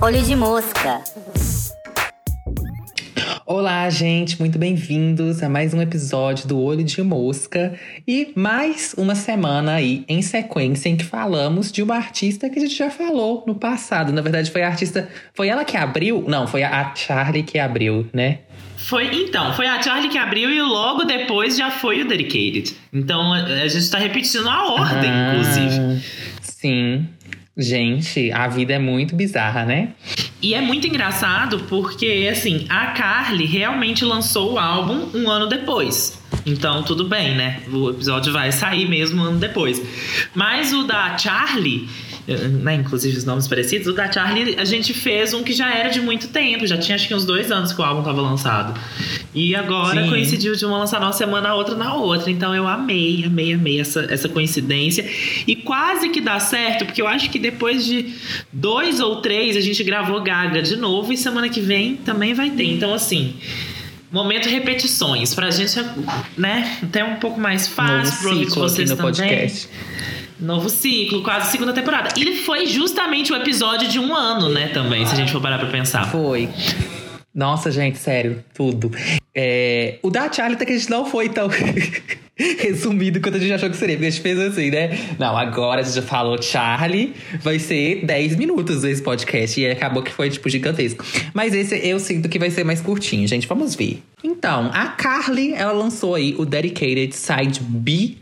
[0.00, 1.02] Olho de mosca.
[3.44, 7.74] Olá, gente, muito bem-vindos a mais um episódio do Olho de Mosca
[8.08, 12.62] e mais uma semana aí em sequência em que falamos de uma artista que a
[12.62, 14.14] gente já falou no passado.
[14.14, 15.10] Na verdade, foi a artista.
[15.34, 16.24] Foi ela que abriu?
[16.26, 18.38] Não, foi a Charlie que abriu, né?
[18.82, 22.74] Foi, então, foi a Charlie que abriu e logo depois já foi o Dedicated.
[22.92, 26.02] Então a, gente tá repetindo a ordem, ah, inclusive.
[26.40, 27.08] Sim.
[27.56, 29.90] Gente, a vida é muito bizarra, né?
[30.40, 36.18] E é muito engraçado porque, assim, a Carly realmente lançou o álbum um ano depois.
[36.46, 37.60] Então, tudo bem, né?
[37.70, 39.82] O episódio vai sair mesmo um ano depois.
[40.34, 41.88] Mas o da Charlie
[42.36, 45.88] né, inclusive os nomes parecidos, o da Charlie a gente fez um que já era
[45.88, 48.78] de muito tempo, já tinha acho que uns dois anos que o álbum estava lançado.
[49.34, 50.10] E agora Sim.
[50.10, 52.30] coincidiu de uma lançar numa semana a outra na outra.
[52.30, 55.08] Então eu amei, amei, amei essa, essa coincidência.
[55.46, 58.14] E quase que dá certo, porque eu acho que depois de
[58.52, 62.50] dois ou três a gente gravou Gaga de novo e semana que vem também vai
[62.50, 62.64] ter.
[62.64, 63.34] Então, assim.
[64.10, 65.74] Momento repetições, pra gente,
[66.36, 69.26] né, até um pouco mais fácil, Novo ciclo vocês aqui no também.
[69.26, 69.68] podcast.
[70.42, 72.08] Novo ciclo, quase segunda temporada.
[72.16, 75.56] E foi justamente o episódio de um ano, né, também, se a gente for parar
[75.56, 76.10] pra pensar.
[76.10, 76.48] Foi.
[77.32, 78.90] Nossa, gente, sério, tudo.
[79.34, 81.48] É, o da Charlie até que a gente não foi tão
[82.36, 83.96] resumido quanto a gente achou que seria.
[83.96, 84.98] Porque a gente fez assim, né?
[85.18, 89.60] Não, agora a gente já falou Charlie, vai ser 10 minutos esse podcast.
[89.60, 91.04] E acabou que foi, tipo, gigantesco.
[91.32, 93.46] Mas esse eu sinto que vai ser mais curtinho, gente.
[93.46, 94.02] Vamos ver.
[94.24, 98.16] Então, a Carly, ela lançou aí o Dedicated Side B.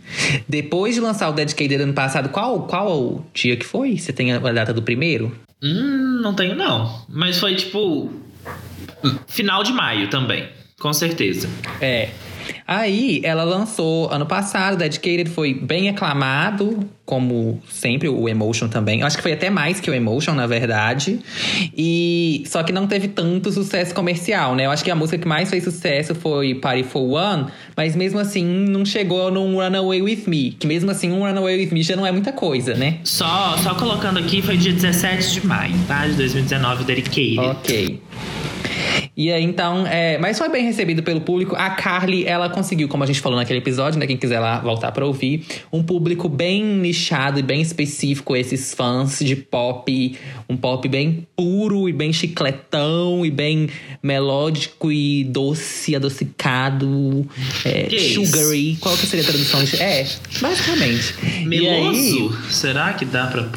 [0.49, 3.99] Depois de lançar o Dedicated ano passado, qual, qual dia que foi?
[3.99, 5.37] Você tem a data do primeiro?
[5.63, 7.05] Hum, não tenho não.
[7.09, 8.11] Mas foi tipo.
[9.29, 10.47] Final de maio também,
[10.81, 11.49] com certeza.
[11.81, 12.09] É.
[12.67, 19.01] Aí ela lançou ano passado, Dedicated foi bem aclamado, como sempre, o Emotion também.
[19.01, 21.21] Eu acho que foi até mais que o Emotion, na verdade.
[21.77, 24.67] E só que não teve tanto sucesso comercial, né?
[24.67, 27.47] Eu acho que a música que mais fez sucesso foi Party for One,
[27.77, 31.71] mas mesmo assim não chegou num Runaway With Me, que mesmo assim um Runaway With
[31.73, 32.99] Me já não é muita coisa, né?
[33.05, 36.07] Só, só colocando aqui, foi dia 17 de maio, tá?
[36.07, 37.39] De 2019, Dedicated.
[37.39, 38.01] Ok.
[39.21, 41.55] E aí, então, é, mas foi bem recebido pelo público.
[41.55, 44.07] A Carly, ela conseguiu, como a gente falou naquele episódio, né?
[44.07, 49.19] Quem quiser lá voltar pra ouvir, um público bem nichado e bem específico, esses fãs
[49.19, 53.69] de pop, um pop bem puro e bem chicletão e bem
[54.03, 57.29] melódico e doce, adocicado,
[57.63, 58.79] é, sugary.
[58.81, 59.61] Qual que seria a tradução?
[59.85, 60.07] É,
[60.41, 61.15] basicamente.
[61.45, 62.39] Meloso?
[62.49, 63.51] Aí, Será que dá pra.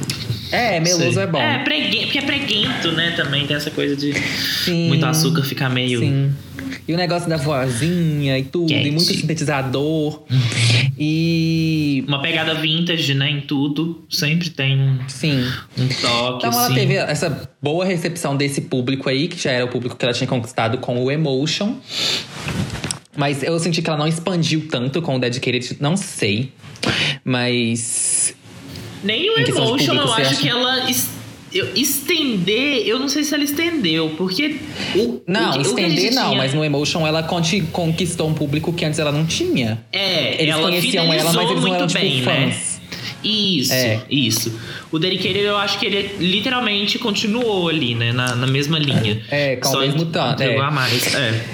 [0.54, 1.24] É, meloso Sei.
[1.24, 1.40] é bom.
[1.40, 2.02] É, pregue...
[2.04, 3.12] porque é preguento, né?
[3.16, 6.00] Também tem essa coisa de Sim, muito açúcar ficar meio.
[6.00, 6.32] Sim.
[6.88, 8.88] E o negócio da vozinha e tudo, Cat.
[8.88, 10.24] e muito sintetizador.
[10.98, 12.04] e.
[12.08, 13.32] Uma pegada vintage, né?
[13.32, 14.06] Em tudo.
[14.08, 15.44] Sempre tem um, Sim.
[15.76, 16.46] um toque.
[16.46, 16.60] Então assim.
[16.60, 20.14] ela teve essa boa recepção desse público aí, que já era o público que ela
[20.14, 21.78] tinha conquistado com o Emotion.
[23.16, 26.52] Mas eu senti que ela não expandiu tanto com o Dedicated, não sei.
[27.24, 28.13] Mas
[29.04, 30.90] nem o Emotion, eu acho que ela.
[31.54, 34.60] Eu, estender, eu não sei se ela estendeu, porque.
[34.96, 36.38] O, não, o, estender o não, tinha...
[36.38, 39.86] mas no Emotion ela conquistou um público que antes ela não tinha.
[39.92, 42.52] É, eles ela conheciam ela, mas eles muito não eram, tipo, bem, né?
[42.52, 42.82] fãs.
[43.24, 44.02] Isso, é.
[44.10, 44.60] isso.
[44.92, 48.12] O Dedicated, eu acho que ele literalmente continuou ali, né?
[48.12, 49.22] Na, na mesma linha.
[49.30, 50.44] É, com Só o mesmo tanto.
[50.44, 50.58] É.
[50.58, 51.14] a mais.
[51.16, 51.46] É.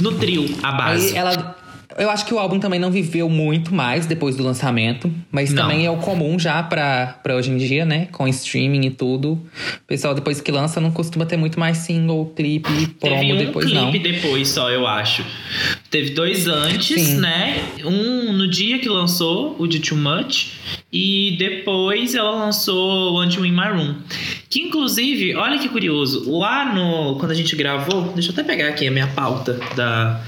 [0.00, 1.10] Nutriu a base.
[1.10, 1.59] Aí ela
[1.98, 5.62] eu acho que o álbum também não viveu muito mais depois do lançamento, mas não.
[5.62, 8.08] também é o comum já pra, pra hoje em dia, né?
[8.12, 9.32] Com streaming e tudo.
[9.32, 13.36] O pessoal, depois que lança, não costuma ter muito mais single, clipe, promo Teve um
[13.36, 13.90] depois, clipe não.
[13.92, 15.24] depois só, eu acho.
[15.90, 17.16] Teve dois antes, Sim.
[17.20, 17.62] né?
[17.84, 20.52] Um no dia que lançou, o de Too Much,
[20.92, 23.96] e depois ela lançou Want You In My Room.
[24.48, 27.16] Que inclusive, olha que curioso, lá no.
[27.18, 30.20] Quando a gente gravou, deixa eu até pegar aqui a minha pauta da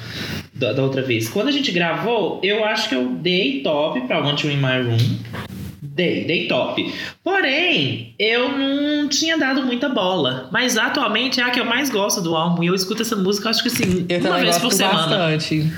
[0.62, 1.28] da, da, outra vez.
[1.28, 4.81] Quando a gente gravou, eu acho que eu dei top pra Want You In My
[4.81, 5.19] Room.
[5.82, 6.94] Dei, dei top.
[7.23, 10.49] Porém, eu não tinha dado muita bola.
[10.50, 12.62] Mas atualmente é a que eu mais gosto do álbum.
[12.62, 15.19] E eu escuto essa música, acho que assim, eu uma vez por semana.
[15.19, 15.70] Bastante.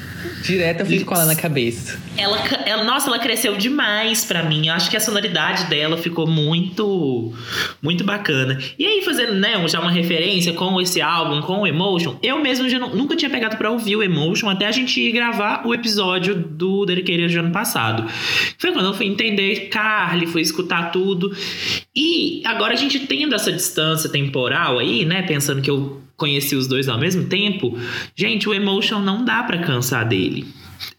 [0.44, 1.98] Direto eu fico com ela na cabeça.
[2.18, 4.68] Ela, ela, nossa, ela cresceu demais para mim.
[4.68, 7.32] Eu acho que a sonoridade dela ficou muito,
[7.80, 8.58] muito bacana.
[8.78, 12.68] E aí, fazendo né, já uma referência com esse álbum, com o Emotion, eu mesmo
[12.68, 15.72] já não, nunca tinha pegado para ouvir o Emotion até a gente ir gravar o
[15.72, 18.06] episódio do Dedicated de ano passado.
[18.58, 21.34] Foi quando eu fui entender Carly, fui escutar tudo.
[21.96, 26.66] E agora a gente tendo essa distância temporal aí, né, pensando que eu conheci os
[26.66, 27.76] dois ao mesmo tempo,
[28.16, 30.46] gente, o Emotion não dá para cansar dele.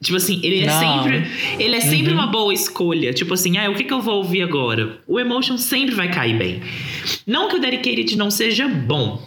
[0.01, 1.03] Tipo assim, ele é Não.
[1.03, 1.27] sempre.
[1.59, 2.19] Ele é sempre Uhum.
[2.19, 3.13] uma boa escolha.
[3.13, 4.99] Tipo assim, ah, o que, que eu vou ouvir agora?
[5.07, 6.61] O Emotion sempre vai cair bem.
[7.27, 9.21] Não que o Dedicated não seja bom.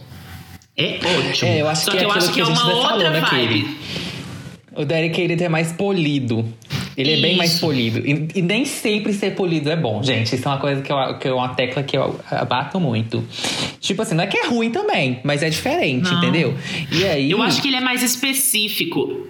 [0.77, 0.99] É
[1.29, 1.49] ótimo.
[1.51, 3.11] É, eu acho Só que que, é eu acho que que é uma outra falou,
[3.11, 3.63] né, vibe.
[3.63, 3.77] Katie?
[4.77, 6.45] O Dedicated é mais polido.
[6.99, 7.61] Ele é bem mais Isso.
[7.61, 8.01] polido.
[8.05, 10.35] E, e nem sempre ser polido é bom, gente.
[10.35, 13.25] Isso é uma coisa que, eu, que é uma tecla que eu abato muito.
[13.79, 16.19] Tipo assim, não é que é ruim também, mas é diferente, Não.
[16.19, 16.57] entendeu?
[16.91, 17.31] E aí.
[17.31, 19.29] Eu acho que ele é mais específico.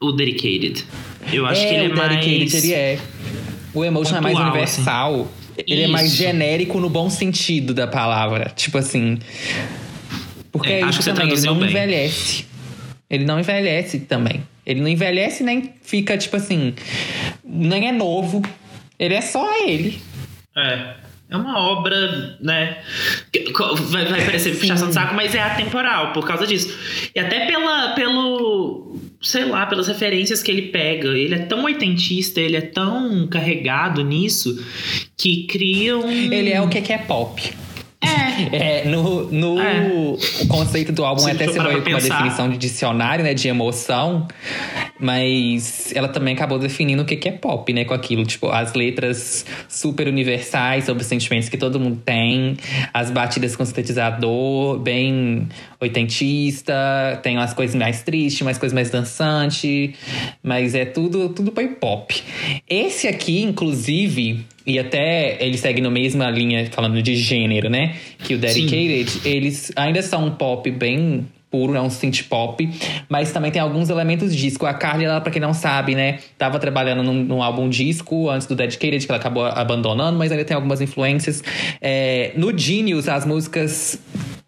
[0.00, 0.84] O Dedicated.
[1.32, 2.64] Eu acho é, que ele é o Dedicated, mais.
[2.64, 2.98] ele é.
[3.72, 5.28] O Emotion é mais pontual, universal.
[5.56, 6.16] Ele é mais Isso.
[6.16, 8.50] genérico no bom sentido da palavra.
[8.56, 9.18] Tipo assim.
[10.50, 11.68] Porque É, é, acho isso que você também, ele não bem.
[11.68, 12.46] envelhece.
[13.08, 14.42] Ele não envelhece também.
[14.66, 16.74] Ele não envelhece nem fica, tipo assim.
[17.44, 18.42] Nem é novo.
[18.98, 20.00] Ele é só ele.
[20.56, 21.04] É.
[21.30, 22.78] É uma obra, né?
[23.88, 26.78] Vai, vai parecer puxação de saco, mas é atemporal por causa disso.
[27.14, 29.00] E até pela, pelo.
[29.22, 31.08] Sei lá, pelas referências que ele pega.
[31.08, 34.64] Ele é tão oitentista, ele é tão carregado nisso
[35.16, 36.32] que cria um.
[36.32, 37.42] Ele é o que que é pop.
[38.04, 38.80] É.
[38.80, 39.88] É, no, no É.
[40.42, 43.34] o conceito do álbum Se é até meio pra com uma definição de dicionário, né,
[43.34, 44.26] de emoção,
[44.98, 48.74] mas ela também acabou definindo o que que é pop, né, com aquilo, tipo, as
[48.74, 52.56] letras super universais sobre sentimentos que todo mundo tem,
[52.92, 55.48] as batidas com sintetizador, bem
[55.80, 56.74] oitentista,
[57.22, 59.94] tem umas coisas mais tristes, umas coisas mais dançante,
[60.42, 62.22] mas é tudo tudo bem pop.
[62.68, 67.94] Esse aqui, inclusive, e até ele segue na mesma linha falando de gênero, né?
[68.18, 72.68] Que o Dedicated, eles ainda são um pop bem puro, é um synth pop,
[73.08, 74.66] mas também tem alguns elementos disco.
[74.66, 78.48] A Carly, ela, pra quem não sabe, né, tava trabalhando num, num álbum disco antes
[78.48, 81.44] do Dedicated, que ela acabou abandonando, mas ainda tem algumas influências.
[81.80, 84.00] É, no Genius, as músicas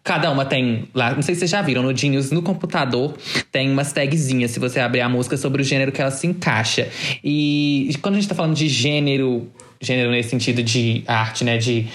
[0.07, 3.13] Cada uma tem lá, não sei se vocês já viram, no Genius, no computador,
[3.51, 6.87] tem umas tagzinhas, se você abrir a música, sobre o gênero que ela se encaixa.
[7.21, 11.87] E quando a gente tá falando de gênero, gênero nesse sentido de arte, né, de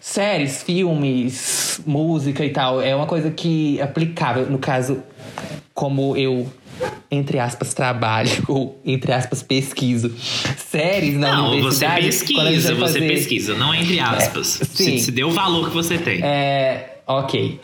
[0.00, 5.02] séries, filmes, música e tal, é uma coisa que é aplicável, no caso,
[5.74, 6.50] como eu
[7.10, 10.14] entre aspas, trabalho, ou entre aspas, pesquiso.
[10.68, 11.92] Séries na Não, você universidade.
[11.92, 12.42] a gente pesquisa,
[12.74, 14.46] vai você fazer- pesquisa, não é entre aspas.
[14.74, 14.98] sim.
[14.98, 16.20] Se, se dê o valor que você tem.
[16.22, 17.60] É, ok.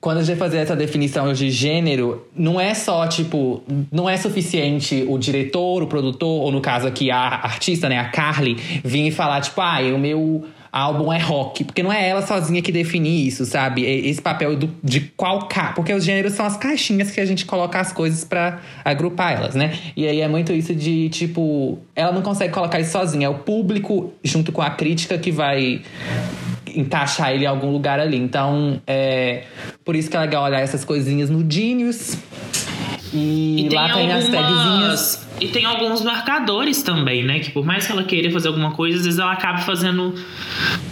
[0.00, 3.62] Quando a gente fazer essa definição de gênero, não é só, tipo,
[3.92, 8.06] não é suficiente o diretor, o produtor, ou no caso aqui a artista, né, a
[8.06, 11.64] Carly, vir e falar, tipo, ah, o meu álbum é rock.
[11.64, 13.84] Porque não é ela sozinha que define isso, sabe?
[13.84, 15.72] Esse papel do, de qual ca...
[15.72, 19.54] Porque os gêneros são as caixinhas que a gente coloca as coisas pra agrupar elas,
[19.54, 19.76] né?
[19.96, 23.26] E aí é muito isso de, tipo, ela não consegue colocar isso sozinha.
[23.26, 25.82] É o público, junto com a crítica, que vai
[26.76, 28.16] encaixar ele em algum lugar ali.
[28.16, 29.44] Então, é
[29.84, 32.16] por isso que é legal olhar essas coisinhas no Genius.
[33.12, 35.26] E, lá tem as tagzinhas.
[35.40, 37.40] E tem alguns marcadores também, né?
[37.40, 40.14] Que por mais que ela queira fazer alguma coisa, às vezes ela acaba fazendo.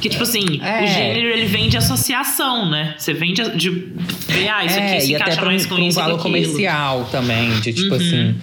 [0.00, 0.82] Que, tipo assim, É.
[0.82, 2.94] o gênero ele vem de associação, né?
[2.98, 3.42] Você vem de.
[3.42, 6.18] ah, isso aqui É, se e até encaixa um, mais com um e com valor
[6.18, 6.22] aquilo.
[6.22, 8.00] comercial também, de tipo Uhum.
[8.00, 8.34] assim.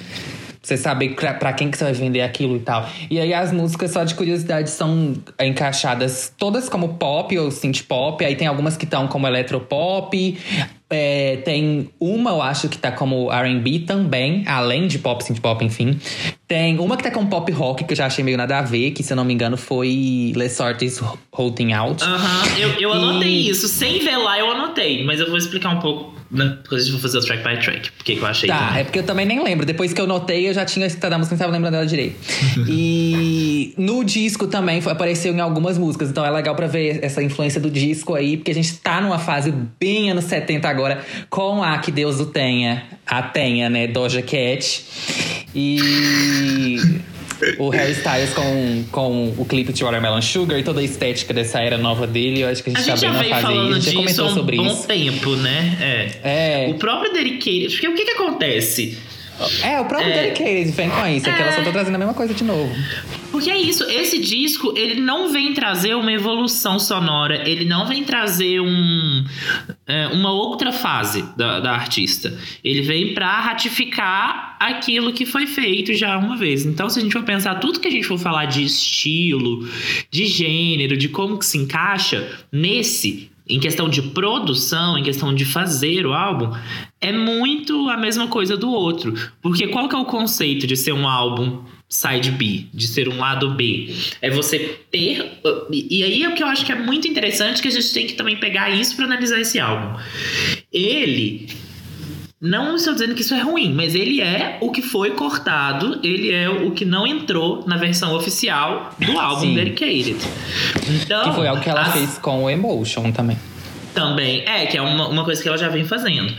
[0.66, 2.90] Você saber pra, pra quem que você vai vender aquilo e tal.
[3.08, 8.26] E aí as músicas, só de curiosidade, são encaixadas todas como pop ou synth pop.
[8.26, 10.38] Aí tem algumas que estão como eletropop.
[10.90, 15.64] É, tem uma, eu acho, que tá como R&B também, além de pop, synth pop,
[15.64, 16.00] enfim.
[16.48, 18.92] Tem uma que tá com pop rock, que eu já achei meio nada a ver,
[18.92, 21.00] que se eu não me engano foi Les Sortes
[21.32, 22.04] Holding Out.
[22.04, 23.68] Aham, eu, eu anotei E- isso.
[23.68, 25.04] Sem ver lá, eu anotei.
[25.04, 27.92] Mas eu vou explicar um pouco quando a gente for fazer o track by track.
[27.98, 28.82] Porque que eu achei Tá, também.
[28.82, 29.66] é porque eu também nem lembro.
[29.66, 31.86] Depois que eu notei, eu já tinha escutado a música e não estava lembrando dela
[31.86, 32.16] direito.
[32.68, 36.10] e no disco também foi- apareceu em algumas músicas.
[36.10, 39.20] Então é legal pra ver essa influência do disco aí, porque a gente tá numa
[39.20, 43.88] fase bem anos 70 agora, com a Que Deus o Tenha, a Tenha, né?
[43.88, 44.86] Doja Cat.
[45.56, 46.78] E.
[47.58, 51.60] O Harry Styles com, com o clipe de Watermelon Sugar e toda a estética dessa
[51.60, 53.54] era nova dele, eu acho que a A gente, gente tá já bem na fase
[53.54, 53.60] aí.
[53.60, 54.88] A gente já comentou há um sobre bom isso.
[54.88, 55.78] tempo, né?
[56.24, 56.66] É.
[56.66, 56.70] É.
[56.70, 57.70] O próprio Dedicated.
[57.72, 58.98] Porque o que que acontece?
[59.64, 60.24] É, o próprio É.
[60.24, 62.74] Dedicated vem com isso, é que ela só tá trazendo a mesma coisa de novo.
[63.32, 68.04] Porque é isso, esse disco, ele não vem trazer uma evolução sonora, ele não vem
[68.04, 69.26] trazer um,
[69.86, 72.38] é, uma outra fase da, da artista.
[72.64, 76.66] Ele vem pra ratificar aquilo que foi feito já uma vez.
[76.66, 79.68] Então, se a gente for pensar tudo que a gente for falar de estilo,
[80.10, 85.46] de gênero, de como que se encaixa nesse, em questão de produção, em questão de
[85.46, 86.52] fazer o álbum,
[87.00, 89.14] é muito a mesma coisa do outro.
[89.42, 93.18] Porque qual que é o conceito de ser um álbum side B, de ser um
[93.18, 93.94] lado B?
[94.22, 94.60] É você
[94.92, 95.40] ter.
[95.72, 98.08] E aí é o que eu acho que é muito interessante que a gente tem
[98.08, 99.98] que também pegar isso para analisar esse álbum.
[100.72, 101.48] Ele
[102.42, 106.32] Não estou dizendo que isso é ruim, mas ele é o que foi cortado, ele
[106.32, 109.56] é o que não entrou na versão oficial do álbum Sim.
[109.56, 110.18] Dedicated.
[111.02, 113.38] Então, Que foi algo que ela as- fez com o Emotion também.
[113.96, 114.42] também.
[114.46, 116.32] É, que é uma, uma coisa que ela já vem fazendo.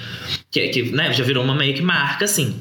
[0.51, 2.55] Que, que né, já virou uma meio que marca, assim.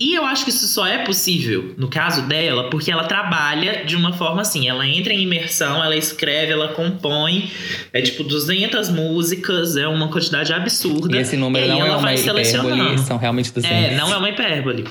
[0.00, 3.96] E eu acho que isso só é possível, no caso dela, porque ela trabalha de
[3.96, 4.68] uma forma assim.
[4.68, 7.50] Ela entra em imersão, ela escreve, ela compõe.
[7.92, 11.16] É tipo 200 músicas, é uma quantidade absurda.
[11.16, 13.76] E esse número e aí não é uma vai hipérbole, são realmente 200.
[13.76, 14.84] É, não é uma hipérbole.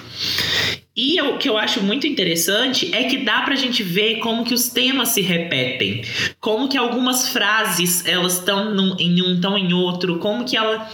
[0.98, 4.54] E o que eu acho muito interessante é que dá pra gente ver como que
[4.56, 6.02] os temas se repetem.
[6.40, 10.18] Como que algumas frases, elas estão em um, estão em outro.
[10.18, 10.90] Como que ela...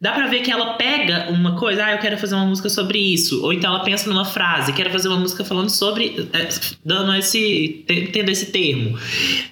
[0.00, 2.98] Dá pra ver que ela pega uma coisa, ah, eu quero fazer uma música sobre
[2.98, 3.44] isso.
[3.44, 6.28] Ou então ela pensa numa frase, quero fazer uma música falando sobre...
[6.32, 6.48] é,
[6.84, 7.84] dando esse...
[7.86, 8.98] te- tendo esse termo.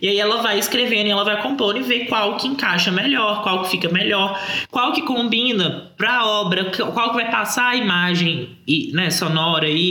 [0.03, 3.45] E aí ela vai escrevendo e ela vai compondo e vê qual que encaixa melhor,
[3.45, 4.37] qual que fica melhor,
[4.73, 9.84] qual que combina pra obra, qual que vai passar a imagem e, né, sonora e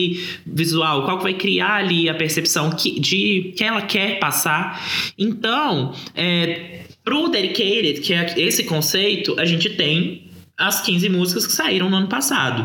[0.45, 4.81] visual, qual que vai criar ali a percepção que, de que ela quer passar.
[5.17, 11.53] Então, é, pro Dedicated, que é esse conceito, a gente tem as 15 músicas que
[11.53, 12.63] saíram no ano passado.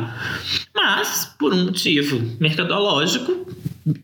[0.75, 3.47] Mas, por um motivo mercadológico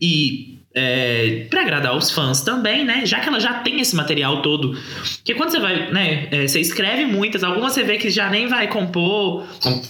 [0.00, 3.06] e é, para agradar os fãs também, né?
[3.06, 4.76] Já que ela já tem esse material todo.
[5.16, 6.28] Porque quando você vai, né?
[6.30, 9.44] é, você escreve muitas, algumas você vê que já nem vai compor,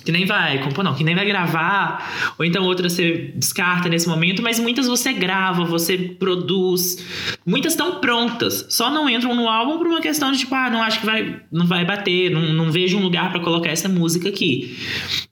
[0.04, 4.06] que nem vai compor, não, que nem vai gravar, ou então outras você descarta nesse
[4.06, 7.02] momento, mas muitas você grava, você produz.
[7.46, 10.82] Muitas estão prontas, só não entram no álbum por uma questão de tipo, ah, não
[10.82, 14.28] acho que vai, não vai bater, não, não vejo um lugar para colocar essa música
[14.28, 14.76] aqui.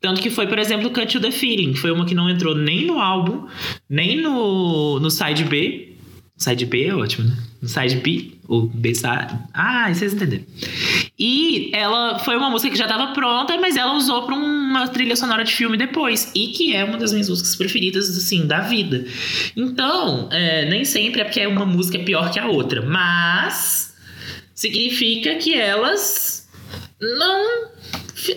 [0.00, 2.86] Tanto que foi, por exemplo, Cut to the Feeling, foi uma que não entrou nem
[2.86, 3.46] no álbum,
[3.88, 5.88] nem no, no side B.
[6.36, 7.36] Side B é ótimo, né?
[7.64, 9.38] Side B, ou B side.
[9.54, 10.44] Ah, vocês entenderam.
[11.16, 15.14] E ela foi uma música que já estava pronta, mas ela usou para uma trilha
[15.14, 16.32] sonora de filme depois.
[16.34, 19.04] E que é uma das minhas músicas preferidas, assim, da vida.
[19.56, 23.94] Então, é, nem sempre é porque é uma música pior que a outra, mas
[24.54, 26.48] significa que elas
[27.00, 27.68] não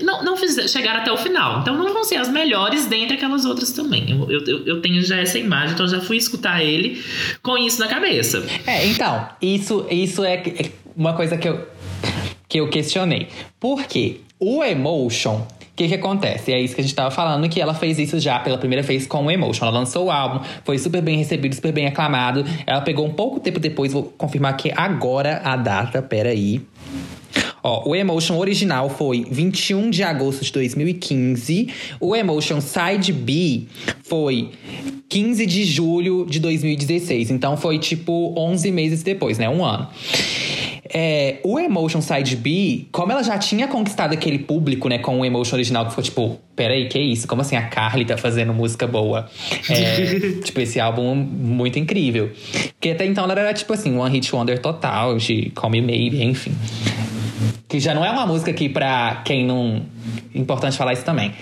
[0.02, 1.62] não, não fizeram, chegaram até o final.
[1.62, 4.10] Então não vão ser as melhores dentre aquelas outras também.
[4.10, 7.04] Eu, eu, eu- tenho já essa imagem, então já fui escutar ele
[7.42, 8.46] com isso na cabeça.
[8.66, 11.68] É, então, isso, isso é é uma coisa que eu,
[12.48, 13.28] que eu questionei.
[13.60, 14.18] Por quê?
[14.40, 16.52] O Emotion, o que, que acontece?
[16.54, 19.06] É isso que a gente tava falando, que ela fez isso já pela primeira vez
[19.08, 19.66] com o Emotion.
[19.68, 22.46] Ela lançou o álbum, foi super bem recebido, super bem aclamado.
[22.66, 26.62] Ela pegou um pouco tempo depois, vou confirmar que agora a data, peraí.
[27.64, 31.68] Ó, o Emotion original foi 21 de agosto de 2015.
[32.00, 33.64] O Emotion Side B
[34.04, 34.52] foi
[35.10, 37.32] 15 de julho de 2016.
[37.32, 39.50] Então foi tipo 11 meses depois, né?
[39.50, 39.88] Um ano.
[40.98, 45.26] É, o Emotion Side B, como ela já tinha conquistado aquele público, né, com o
[45.26, 47.28] Emotion original, que ficou tipo, peraí, que isso?
[47.28, 49.30] Como assim a Carly tá fazendo música boa?
[49.70, 52.32] É, tipo, esse álbum muito incrível.
[52.74, 56.24] Porque até então ela era, tipo assim, One Hit Wonder total, de Call Me Maybe,
[56.24, 56.54] enfim.
[57.68, 59.82] Que já não é uma música que, pra quem não.
[60.34, 61.34] Importante falar isso também.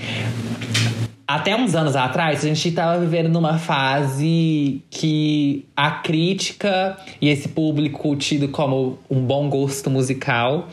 [1.34, 7.50] Até uns anos atrás, a gente tava vivendo numa fase que a crítica e esse
[7.50, 10.70] público tido como um bom gosto musical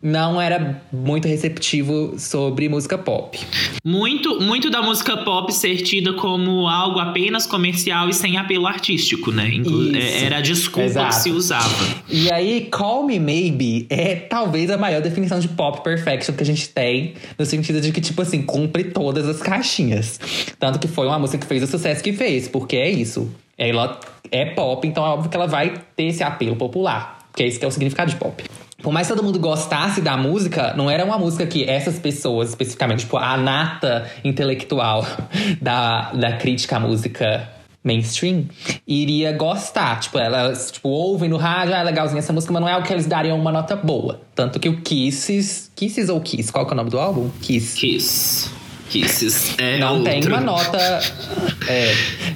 [0.00, 3.36] não era muito receptivo sobre música pop.
[3.84, 9.32] Muito, muito da música pop ser tida como algo apenas comercial e sem apelo artístico,
[9.32, 9.48] né?
[9.48, 9.96] Inclu- Isso.
[9.96, 11.08] é- Era a desculpa Exato.
[11.08, 11.86] que se usava.
[12.08, 16.46] E aí, Call Me Maybe é talvez a maior definição de pop perfection que a
[16.46, 20.03] gente tem, no sentido de que, tipo assim, cumpre todas as caixinhas.
[20.58, 23.30] Tanto que foi uma música que fez o sucesso que fez, porque é isso.
[23.56, 27.18] Ela é pop, então é óbvio que ela vai ter esse apelo popular.
[27.30, 28.44] Porque é isso que é o significado de pop.
[28.82, 32.50] Por mais que todo mundo gostasse da música, não era uma música que essas pessoas,
[32.50, 35.06] especificamente, tipo, a nata intelectual
[35.60, 37.48] da, da crítica à música
[37.82, 38.44] mainstream,
[38.86, 40.00] iria gostar.
[40.00, 42.86] Tipo, elas tipo, ouvem no rádio, ah, é legalzinha essa música, mas não é algo
[42.86, 44.20] que eles dariam uma nota boa.
[44.34, 45.70] Tanto que o Kisses.
[45.74, 46.52] Kisses ou Kiss?
[46.52, 47.30] Qual que é o nome do álbum?
[47.40, 47.76] Kiss.
[47.76, 48.63] Kiss.
[49.58, 50.12] É Não outro.
[50.12, 51.00] tem uma nota.
[51.68, 51.92] É.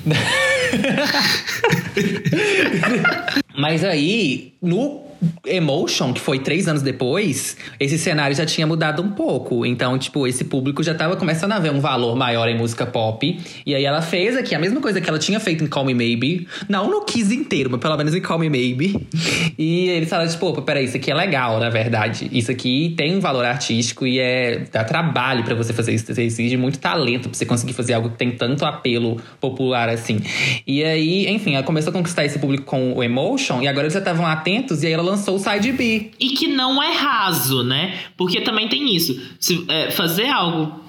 [3.56, 5.02] Mas aí, no
[5.46, 9.66] Emotion, que foi três anos depois, esse cenário já tinha mudado um pouco.
[9.66, 13.38] Então, tipo, esse público já tava começando a ver um valor maior em música pop.
[13.66, 15.94] E aí ela fez aqui a mesma coisa que ela tinha feito em Call Me
[15.94, 16.46] Maybe.
[16.68, 19.06] Não no Kiss inteiro, mas pelo menos em Call Me Maybe.
[19.58, 22.28] E eles falaram, tipo, opa, peraí, isso aqui é legal, na verdade.
[22.30, 26.06] Isso aqui tem um valor artístico e é dá trabalho pra você fazer isso.
[26.06, 30.20] Você exige muito talento pra você conseguir fazer algo que tem tanto apelo popular assim.
[30.64, 33.60] E aí, enfim, ela começou a conquistar esse público com o Emotion.
[33.62, 36.12] E agora eles já estavam atentos e aí ela lançou o Side B.
[36.18, 37.98] E que não é raso, né?
[38.16, 39.20] Porque também tem isso.
[39.40, 40.80] Se, é, fazer algo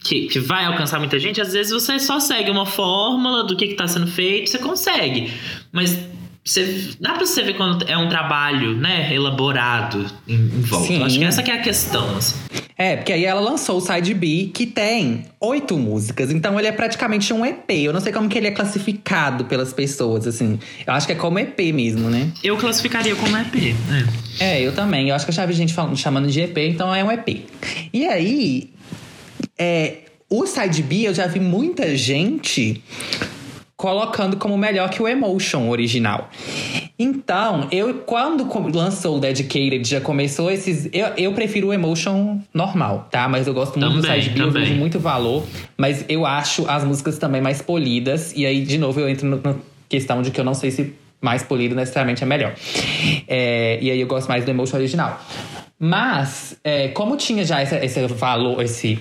[0.00, 3.64] que, que vai alcançar muita gente, às vezes você só segue uma fórmula do que
[3.64, 5.32] está sendo feito, você consegue.
[5.72, 5.98] Mas
[6.46, 10.86] você, dá pra você ver quando é um trabalho, né, elaborado em, em volta.
[10.86, 11.02] Sim.
[11.02, 12.36] Acho que essa que é a questão, assim.
[12.78, 16.30] É, porque aí ela lançou o Side B, que tem oito músicas.
[16.30, 17.70] Então ele é praticamente um EP.
[17.70, 20.58] Eu não sei como que ele é classificado pelas pessoas, assim.
[20.86, 22.30] Eu acho que é como EP mesmo, né?
[22.44, 23.54] Eu classificaria como EP,
[23.88, 24.06] né?
[24.38, 25.08] É, eu também.
[25.08, 27.46] Eu acho que eu já vi gente falando, chamando de EP, então é um EP.
[27.92, 28.70] E aí,
[29.58, 29.96] é,
[30.28, 32.82] o Side B, eu já vi muita gente
[33.76, 36.30] colocando como melhor que o Emotion original.
[36.98, 40.88] Então, eu quando lançou o Dedicated, já começou esses.
[40.92, 43.28] Eu, eu prefiro o Emotion normal, tá?
[43.28, 45.44] Mas eu gosto muito do Também, Side B, eu vejo muito valor.
[45.76, 48.32] Mas eu acho as músicas também mais polidas.
[48.34, 49.54] E aí, de novo, eu entro na
[49.88, 52.54] questão de que eu não sei se mais polido necessariamente é melhor.
[53.28, 55.20] É, e aí eu gosto mais do Emotion original.
[55.78, 58.98] Mas, é, como tinha já esse, esse valor, esse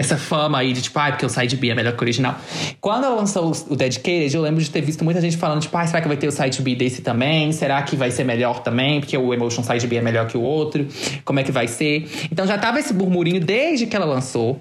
[0.00, 2.34] essa fama aí de tipo, ah, porque o Side B é melhor que o original.
[2.80, 5.86] Quando ela lançou o Dedicated, eu lembro de ter visto muita gente falando, tipo, ah,
[5.86, 7.52] será que vai ter o Side B desse também?
[7.52, 9.00] Será que vai ser melhor também?
[9.00, 10.88] Porque o Emotion Side B é melhor que o outro.
[11.22, 12.08] Como é que vai ser?
[12.32, 14.58] Então já tava esse burburinho desde que ela lançou.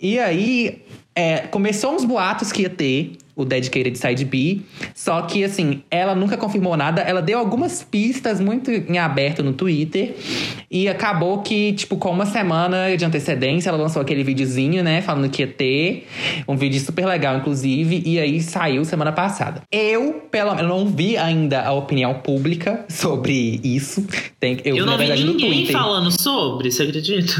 [0.00, 0.82] E aí,
[1.14, 4.62] é, começou uns boatos que ia ter o Dedicated Side B.
[4.92, 7.02] Só que, assim, ela nunca confirmou nada.
[7.02, 10.16] Ela deu algumas pistas muito em aberto no Twitter.
[10.68, 15.00] E acabou que, tipo, com uma semana de antecedência, ela lançou aquele videozinho, né?
[15.00, 16.08] Falando que ia ter.
[16.48, 18.02] Um vídeo super legal, inclusive.
[18.04, 19.62] E aí saiu semana passada.
[19.70, 24.04] Eu, pelo menos, não vi ainda a opinião pública sobre isso.
[24.40, 27.34] Tem, eu, Eu, não vi verdade, ninguém falando sobre, você acredita?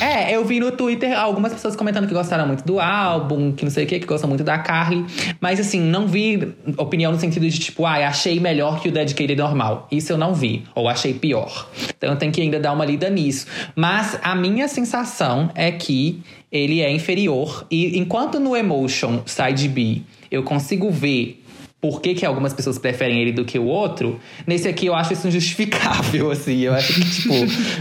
[0.00, 3.70] É, eu vi no Twitter algumas pessoas comentando que gostaram muito do álbum, que não
[3.70, 5.04] sei o que, que gostam muito da Carly.
[5.40, 9.36] Mas assim, não vi opinião no sentido de tipo, ah, achei melhor que o Dedicated
[9.36, 9.88] normal.
[9.90, 10.64] Isso eu não vi.
[10.74, 11.68] Ou achei pior.
[11.96, 13.46] Então eu tenho que ainda dar uma lida nisso.
[13.74, 17.66] Mas a minha sensação é que ele é inferior.
[17.70, 21.39] E enquanto no Emotion Side B eu consigo ver
[21.80, 25.14] por que, que algumas pessoas preferem ele do que o outro, nesse aqui eu acho
[25.14, 26.60] isso injustificável, assim.
[26.60, 27.34] Eu acho que, tipo,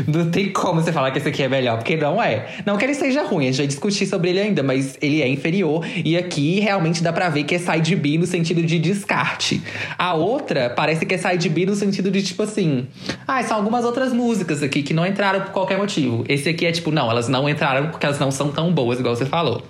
[0.08, 2.48] não tem como você falar que esse aqui é melhor, porque não é.
[2.66, 5.28] Não que ele seja ruim, a gente vai discutir sobre ele ainda, mas ele é
[5.28, 5.86] inferior.
[6.06, 9.62] E aqui realmente dá pra ver que é side B no sentido de descarte.
[9.98, 12.88] A outra parece que é side B no sentido de, tipo assim,
[13.28, 16.24] ah, são algumas outras músicas aqui que não entraram por qualquer motivo.
[16.30, 19.16] Esse aqui é tipo, não, elas não entraram porque elas não são tão boas, igual
[19.16, 19.64] você falou.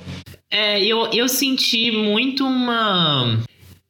[0.52, 3.40] É, eu, eu senti muito uma.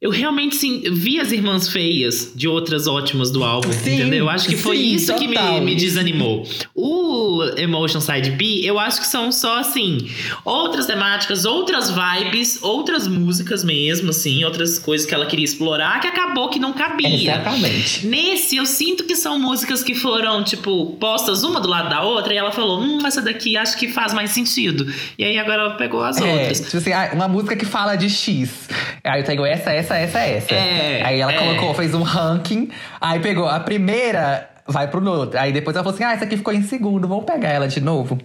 [0.01, 4.19] Eu realmente sim, vi as irmãs feias de outras ótimas do álbum, Sim, entendeu?
[4.19, 5.59] Eu acho que foi sim, isso que me, total.
[5.61, 6.47] me desanimou.
[6.73, 10.09] O Emotion Side B, eu acho que são só assim,
[10.45, 16.07] outras temáticas, outras vibes, outras músicas mesmo, assim, outras coisas que ela queria explorar que
[16.07, 17.33] acabou que não cabia.
[17.33, 18.07] Exatamente.
[18.07, 22.33] Nesse, eu sinto que são músicas que foram, tipo, postas uma do lado da outra,
[22.33, 24.87] e ela falou: hum, essa daqui acho que faz mais sentido.
[25.17, 26.61] E aí agora ela pegou as É, outras.
[26.61, 28.69] tipo assim, ah, uma música que fala de X.
[29.03, 30.53] Aí eu tenho essa, essa, essa, essa.
[30.53, 31.37] É, aí ela é.
[31.37, 32.69] colocou, fez um ranking.
[32.99, 35.39] Aí pegou a primeira, vai pro outro.
[35.39, 37.81] Aí depois ela falou assim: ah, essa aqui ficou em segundo, vamos pegar ela de
[37.81, 38.17] novo.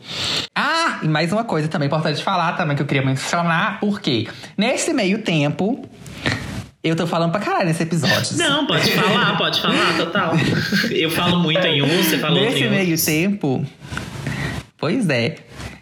[0.55, 4.93] Ah, e mais uma coisa também importante falar, também que eu queria mencionar, porque nesse
[4.93, 5.85] meio tempo.
[6.83, 8.37] Eu tô falando pra caralho nesse episódio.
[8.37, 10.35] Não, pode falar, pode falar, total.
[10.91, 13.07] Eu falo muito em um, você falou outro Nesse em meio outro.
[13.07, 13.67] tempo.
[14.77, 15.37] Pois é.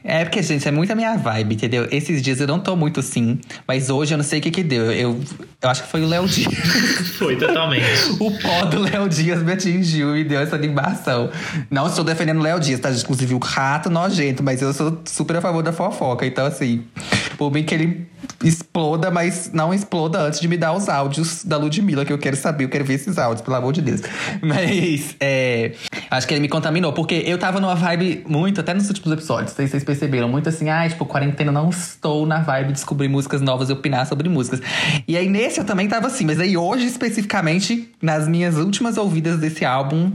[0.05, 1.87] É porque, gente, é muito a minha vibe, entendeu?
[1.91, 4.62] Esses dias eu não tô muito assim, mas hoje eu não sei o que que
[4.62, 4.91] deu.
[4.91, 5.21] Eu,
[5.61, 6.53] eu acho que foi o Léo Dias.
[7.23, 7.85] Foi totalmente.
[8.19, 11.31] o pó do Léo Dias me atingiu e deu essa animação.
[11.71, 12.91] Não estou defendendo o Léo Dias, tá?
[12.91, 16.27] Inclusive o rato nojento, mas eu sou super a favor da fofoca.
[16.27, 16.85] Então, assim,
[17.38, 18.07] por mim que ele
[18.45, 22.37] exploda, mas não exploda antes de me dar os áudios da Ludmilla, que eu quero
[22.37, 24.01] saber, eu quero ver esses áudios, pelo amor de Deus.
[24.43, 25.73] Mas, é.
[26.11, 29.51] Acho que ele me contaminou, porque eu tava numa vibe muito, até nos últimos episódios,
[29.51, 32.72] não sei se vocês perceberam, muito assim, ah, tipo, quarentena, não estou na vibe de
[32.74, 34.61] descobrir músicas novas e opinar sobre músicas.
[35.07, 39.38] E aí nesse eu também tava assim, mas aí hoje especificamente, nas minhas últimas ouvidas
[39.38, 40.12] desse álbum,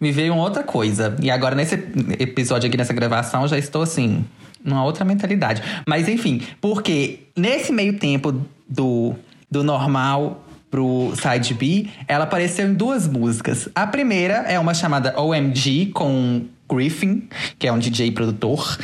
[0.00, 1.14] me veio outra coisa.
[1.20, 1.74] E agora nesse
[2.18, 4.24] episódio aqui, nessa gravação, já estou assim,
[4.64, 5.62] numa outra mentalidade.
[5.86, 8.34] Mas enfim, porque nesse meio tempo
[8.68, 9.14] do,
[9.50, 13.68] do normal pro side B, ela apareceu em duas músicas.
[13.74, 17.28] A primeira é uma chamada OMG com Griffin,
[17.58, 18.78] que é um DJ produtor.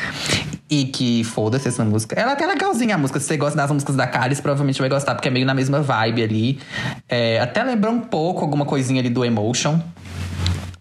[0.70, 2.18] E que foda-se essa música.
[2.18, 3.20] Ela é até legalzinha a música.
[3.20, 5.82] Se você gosta das músicas da Caris, provavelmente vai gostar, porque é meio na mesma
[5.82, 6.58] vibe ali.
[7.08, 9.78] É, até lembra um pouco alguma coisinha ali do Emotion.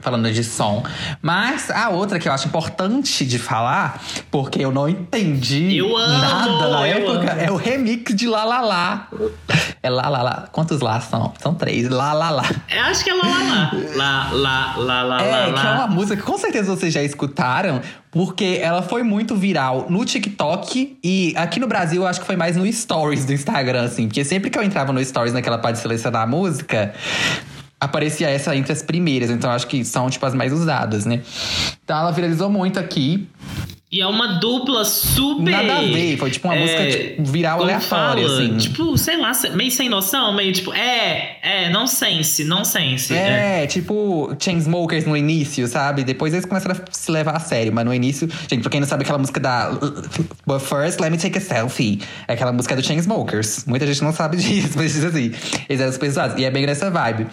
[0.04, 0.84] Falando de som.
[1.22, 6.18] Mas a outra que eu acho importante de falar, porque eu não entendi Eu amo,
[6.20, 7.42] nada na época, amo.
[7.42, 9.08] é o remix de Lá Lá Lá.
[9.82, 10.48] É Lá Lá Lá.
[10.52, 11.34] Quantos lá são?
[11.40, 11.90] São três.
[11.90, 12.44] Lá Lá Lá.
[12.70, 14.30] Eu acho que é lá, lá, lá.
[14.34, 17.82] Lá, lá, lá, lá, É, que é uma música que com certeza vocês já escutaram,
[18.12, 22.36] porque ela foi muito viral no TikTok e aqui no Brasil eu acho que foi
[22.36, 24.08] mais no Stories do Instagram, assim.
[24.08, 26.94] Porque sempre que eu entrava no Stories naquela parte de selecionar a música,
[27.84, 29.30] aparecia essa entre as primeiras.
[29.30, 31.22] Então acho que são, tipo, as mais usadas, né?
[31.84, 33.28] Então ela viralizou muito aqui.
[33.94, 35.52] E é uma dupla super.
[35.52, 38.42] Nada a ver, foi tipo uma música, tipo, viral aleatória, fala?
[38.42, 38.58] assim.
[38.58, 43.14] Tipo, sei lá, meio sem noção, meio tipo, é, é, não sense, não sense.
[43.14, 46.04] É, tipo Chainsmokers no início, sabe?
[46.04, 48.88] Depois eles começaram a se levar a sério, mas no início, gente, pra quem não
[48.88, 49.70] sabe aquela música da
[50.44, 53.66] But First Let Me Take a Selfie, é aquela música do Chainsmokers.
[53.68, 55.32] Muita gente não sabe disso, mas diz assim,
[55.70, 56.40] eles eram super zoados.
[56.40, 57.28] E é bem nessa vibe.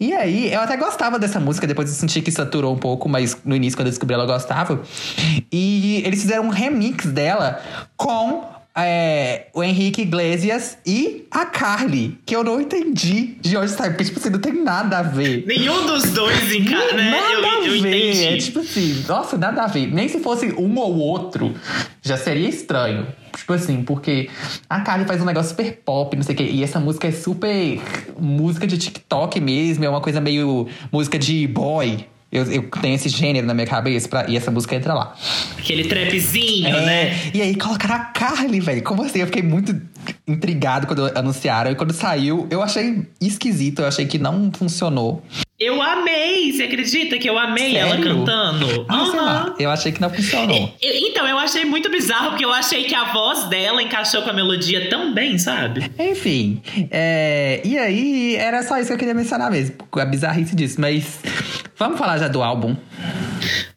[0.00, 3.36] E aí, eu até gostava dessa música, depois eu senti que saturou um pouco, mas
[3.44, 4.80] no início, quando eu descobri, ela gostava.
[5.52, 7.60] E eles fizeram um remix dela
[7.98, 8.42] com
[8.76, 14.04] é, o Henrique Iglesias e a Carly, que eu não entendi de onde saiu, porque,
[14.04, 15.44] tipo assim, não tem nada a ver.
[15.46, 17.10] Nenhum dos dois em casa, né?
[17.10, 18.10] Nada eu, eu a ver.
[18.10, 18.24] entendi.
[18.24, 19.92] É tipo assim, nossa, nada a ver.
[19.92, 21.54] Nem se fosse um ou outro,
[22.02, 23.06] já seria estranho.
[23.36, 24.28] Tipo assim, porque
[24.68, 26.44] a Carly faz um negócio super pop, não sei o quê.
[26.44, 27.80] E essa música é super
[28.18, 29.84] música de TikTok mesmo.
[29.84, 32.06] É uma coisa meio música de boy.
[32.32, 35.16] Eu, eu tenho esse gênero na minha cabeça pra, e essa música entra lá.
[35.58, 37.30] Aquele trapzinho, É, né?
[37.34, 38.82] E aí colocaram a Carly, velho.
[38.84, 39.18] Como assim?
[39.18, 39.74] Eu fiquei muito
[40.28, 41.72] intrigado quando anunciaram.
[41.72, 43.80] E quando saiu, eu achei esquisito.
[43.82, 45.24] Eu achei que não funcionou.
[45.62, 48.04] Eu amei, você acredita que eu amei ela Sério?
[48.04, 48.86] cantando?
[48.88, 49.24] Ah, sei Aham.
[49.26, 49.54] lá.
[49.58, 50.74] Eu achei que não funcionou.
[50.80, 54.30] Eu- então, eu achei muito bizarro, porque eu achei que a voz dela encaixou com
[54.30, 55.84] a melodia tão bem, sabe?
[55.98, 60.80] Enfim, é, e aí era só isso que eu queria mencionar mesmo, a bizarrice disso.
[60.80, 61.20] Mas
[61.76, 62.74] vamos falar já do álbum.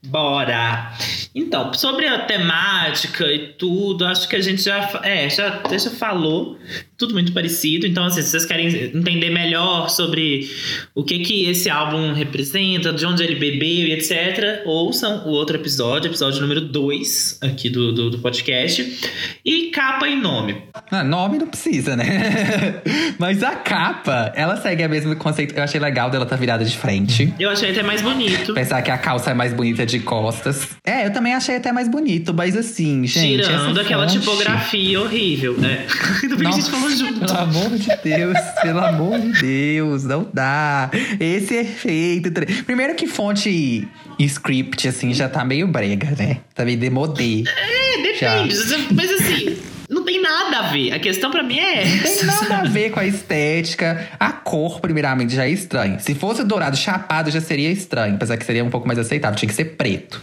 [0.06, 0.94] Bora!
[1.36, 6.58] Então, sobre a temática e tudo, acho que a gente já, é, já, já falou.
[7.04, 7.86] Tudo muito parecido.
[7.86, 10.50] Então, assim, se vocês querem entender melhor sobre
[10.96, 15.58] o que que esse álbum representa, de onde ele bebeu e etc., ouçam o outro
[15.58, 19.00] episódio, episódio número 2 aqui do, do, do podcast.
[19.44, 20.56] E capa e nome.
[20.90, 22.82] Ah, nome não precisa, né?
[23.20, 25.54] Mas a capa, ela segue o mesmo conceito.
[25.56, 27.34] Eu achei legal dela estar virada de frente.
[27.38, 28.54] Eu achei até mais bonito.
[28.54, 30.70] Pensar que a calça é mais bonita de costas.
[30.86, 33.44] É, eu também achei até mais bonito, mas assim, gente.
[33.44, 35.86] Tirando aquela fonte- tipografia horrível, né?
[36.24, 37.20] Bem que a gente falou junto.
[37.26, 40.90] Pelo amor de Deus, pelo amor de Deus, não dá.
[41.20, 42.32] Esse efeito.
[42.32, 43.88] tre- Primeiro que fonte
[44.20, 46.38] script, assim, já tá meio brega, né?
[46.54, 47.44] Tá meio demodê.
[47.48, 48.56] É, depende.
[48.94, 49.58] Mas assim,
[49.90, 50.92] não tem nada a ver.
[50.94, 52.26] A questão pra mim é Não tem essa.
[52.26, 54.08] nada a ver com a estética.
[54.20, 56.00] A cor, primeiramente, já é estranha.
[56.00, 58.16] Se fosse dourado chapado, já seria estranho.
[58.16, 59.36] Apesar que seria um pouco mais aceitável.
[59.38, 60.22] Tinha que ser preto.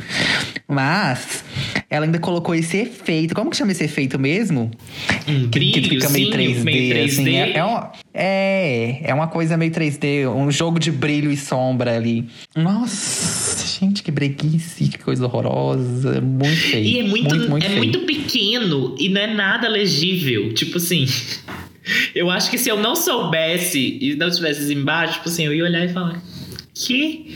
[0.68, 1.44] Mas
[1.90, 3.34] ela ainda colocou esse efeito.
[3.34, 4.70] Como que chama esse efeito mesmo?
[5.26, 7.04] Um Que, que fica meio 3D, brilhozinho, meio 3D.
[7.04, 7.36] assim.
[7.36, 11.96] É, é, uma, é, é uma coisa meio 3D, um jogo de brilho e sombra
[11.96, 12.26] ali.
[12.54, 16.20] Nossa, gente, que breguice, que coisa horrorosa.
[16.20, 16.84] Muito feio.
[16.84, 17.78] E é muito, muito, é feio.
[17.78, 20.54] muito pequeno e não é nada legível.
[20.54, 21.06] Tipo assim.
[22.14, 25.64] Eu acho que se eu não soubesse e não tivesse embaixo, tipo assim, eu ia
[25.64, 26.22] olhar e falar.
[26.74, 27.26] Que?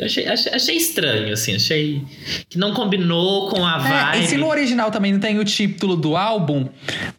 [0.00, 2.02] Achei, achei, achei estranho, assim, achei
[2.48, 4.24] que não combinou com a É, vibe.
[4.24, 6.68] e se no original também não tem o título do álbum,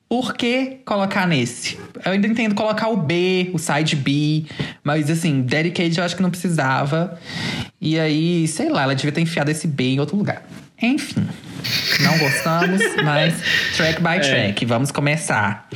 [0.08, 1.78] por que colocar nesse?
[2.06, 4.44] Eu ainda entendo colocar o B, o side B,
[4.84, 7.20] mas assim, Dedicated eu acho que não precisava.
[7.82, 10.44] E aí, sei lá, ela devia ter enfiado esse B em outro lugar.
[10.82, 11.28] Enfim,
[12.02, 13.34] não gostamos, mas
[13.76, 15.68] track by track, vamos começar.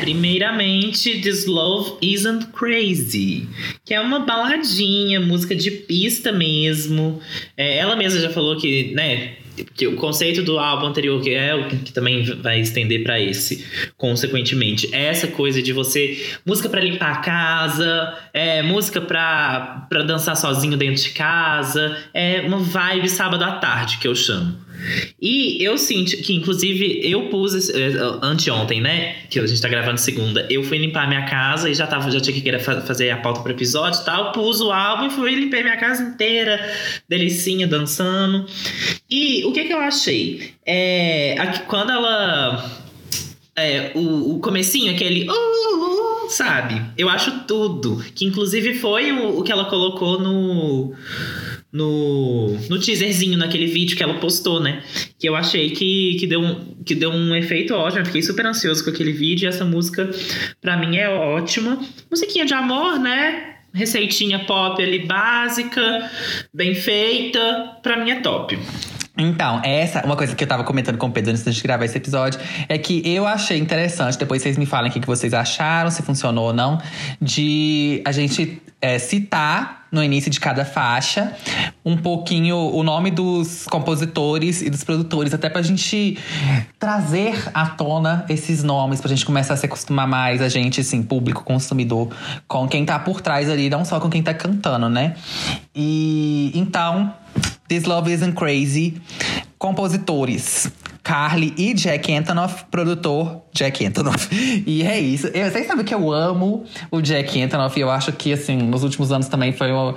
[0.00, 3.48] Primeiramente, This Love Isn't Crazy,
[3.84, 7.20] que é uma baladinha, música de pista mesmo.
[7.56, 9.36] É, ela mesma já falou que, né,
[9.74, 13.64] que o conceito do álbum anterior, que é o que também vai estender pra esse,
[13.96, 20.76] consequentemente, essa coisa de você música pra limpar a casa, é música para dançar sozinho
[20.76, 24.65] dentro de casa, é uma vibe sábado à tarde que eu chamo.
[25.20, 29.16] E eu sinto que, inclusive, eu pus esse- eh, anteontem, né?
[29.30, 30.46] Que a gente tá gravando segunda.
[30.50, 33.16] Eu fui limpar minha casa e já tava, já tinha que querer fa- fazer a
[33.16, 34.32] pauta pro episódio e tal.
[34.32, 36.60] Pus o álbum e fui limpar minha casa inteira,
[37.08, 38.46] delicinha, dançando.
[39.10, 40.50] E o que que eu achei?
[40.64, 42.70] É, aqui- quando ela.
[43.58, 45.28] É, o, o comecinho, aquele.
[45.28, 45.32] "Uh,
[46.26, 46.80] uh", sabe?
[46.98, 48.04] Eu acho tudo.
[48.14, 50.92] Que inclusive foi o, o que ela colocou no.
[51.76, 54.82] No, no teaserzinho, naquele vídeo que ela postou, né?
[55.18, 58.00] Que eu achei que, que, deu, um, que deu um efeito ótimo.
[58.00, 59.44] Eu fiquei super ansioso com aquele vídeo.
[59.44, 60.10] E essa música,
[60.60, 61.78] pra mim, é ótima.
[62.10, 63.52] Musiquinha de amor, né?
[63.74, 66.10] receitinha pop ali básica,
[66.52, 68.58] bem feita, pra mim é top.
[69.18, 71.96] Então, essa, uma coisa que eu tava comentando com o Pedro antes de gravar esse
[71.96, 75.90] episódio, é que eu achei interessante, depois vocês me falem o que que vocês acharam,
[75.90, 76.80] se funcionou ou não,
[77.20, 81.32] de a gente é, citar no início de cada faixa
[81.84, 86.18] um pouquinho o nome dos compositores e dos produtores, até pra gente
[86.78, 91.02] trazer à tona esses nomes, pra gente começar a se acostumar mais, a gente, assim,
[91.02, 92.10] público, consumidor,
[92.46, 95.14] com quem tá por trás ali, não só com quem tá cantando, né?
[95.74, 97.14] E então.
[97.68, 99.00] This Love Isn't Crazy.
[99.58, 100.70] Compositores.
[101.02, 104.28] Carly e Jack Antonoff, produtor Jack Antonoff.
[104.66, 105.28] E é isso.
[105.28, 107.78] Eu, vocês sabem que eu amo o Jack Antonoff.
[107.78, 109.94] E eu acho que, assim, nos últimos anos também foi uma,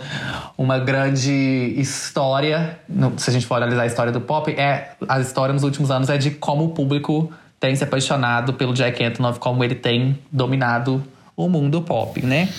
[0.55, 2.79] uma grande história.
[2.87, 5.89] no- se a gente for analisar a história do pop, é, a história nos últimos
[5.89, 10.17] anos é de como o público tem se apaixonado pelo Jack Antonoff, como ele tem
[10.31, 11.03] dominado
[11.35, 12.49] o mundo pop, né?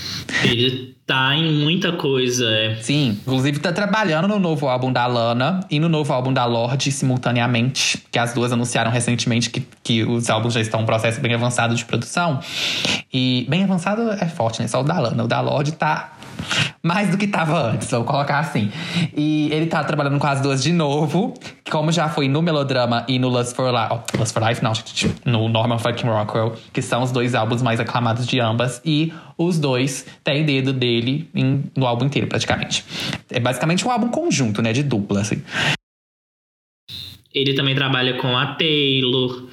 [0.43, 2.49] Ele tá em muita coisa.
[2.49, 2.77] É.
[2.77, 6.93] Sim, inclusive tá trabalhando no novo álbum da Lana e no novo álbum da Lorde
[6.93, 11.21] simultaneamente, que as duas anunciaram recentemente que, que os álbuns já estão em um processo
[11.21, 12.39] bem avançado de produção.
[13.13, 14.69] E bem avançado é forte, né?
[14.69, 15.25] Só o da Lana.
[15.25, 16.13] O da Lorde tá
[16.83, 18.71] mais do que tava antes, vamos colocar assim.
[19.17, 21.35] E ele tá trabalhando com as duas de novo,
[21.71, 23.89] como já foi no Melodrama e no Lust for Life.
[24.15, 27.63] Oh, Lust for Life, não, gente, no Norman Fucking Rockwell, que são os dois álbuns
[27.63, 28.81] mais aclamados de ambas.
[28.85, 32.85] E os dois têm dedo dele em- no álbum inteiro, praticamente.
[33.31, 34.73] É basicamente um álbum conjunto, né?
[34.73, 35.43] De dupla, assim.
[37.33, 39.45] Ele também trabalha com a Taylor,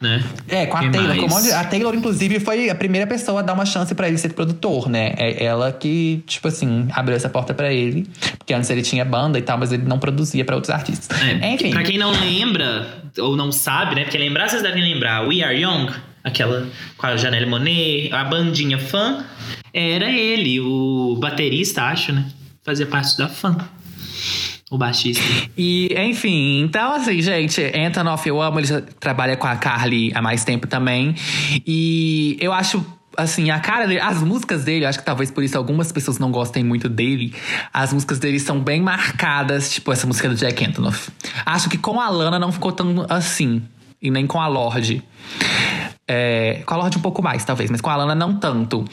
[0.00, 0.22] né?
[0.48, 1.30] É, com a Taylor.
[1.30, 1.52] mais?
[1.52, 4.88] a Taylor, inclusive, foi a primeira pessoa a dar uma chance pra ele ser produtor,
[4.88, 5.14] né?
[5.16, 8.06] É ela que, tipo assim, abriu essa porta pra ele.
[8.36, 11.08] Porque antes ele tinha banda e tal, mas ele não produzia pra outros artistas.
[11.22, 11.70] É, Enfim.
[11.70, 12.86] Pra quem não lembra,
[13.18, 14.02] ou não sabe, né?
[14.02, 15.26] Porque lembrar, vocês devem lembrar.
[15.26, 15.90] We Are Young,
[16.22, 16.66] aquela
[16.98, 19.24] com a Janelle Monet, a bandinha fã,
[19.72, 22.26] era ele, o baterista, acho, né?
[22.62, 23.56] Fazia parte da fã.
[24.70, 25.22] O baixista.
[25.56, 30.20] E, enfim, então assim, gente, Antonoff eu amo, ele já trabalha com a Carly há
[30.20, 31.14] mais tempo também.
[31.66, 32.84] E eu acho.
[33.16, 36.30] Assim, a cara dele, as músicas dele, acho que talvez por isso algumas pessoas não
[36.30, 37.34] gostem muito dele.
[37.72, 41.08] As músicas dele são bem marcadas, tipo essa música do Jack Antonoff.
[41.46, 43.62] Acho que com a Lana não ficou tão assim,
[44.02, 45.02] e nem com a Lorde.
[46.08, 48.84] É, com a Lorde um pouco mais, talvez, mas com a Lana não tanto.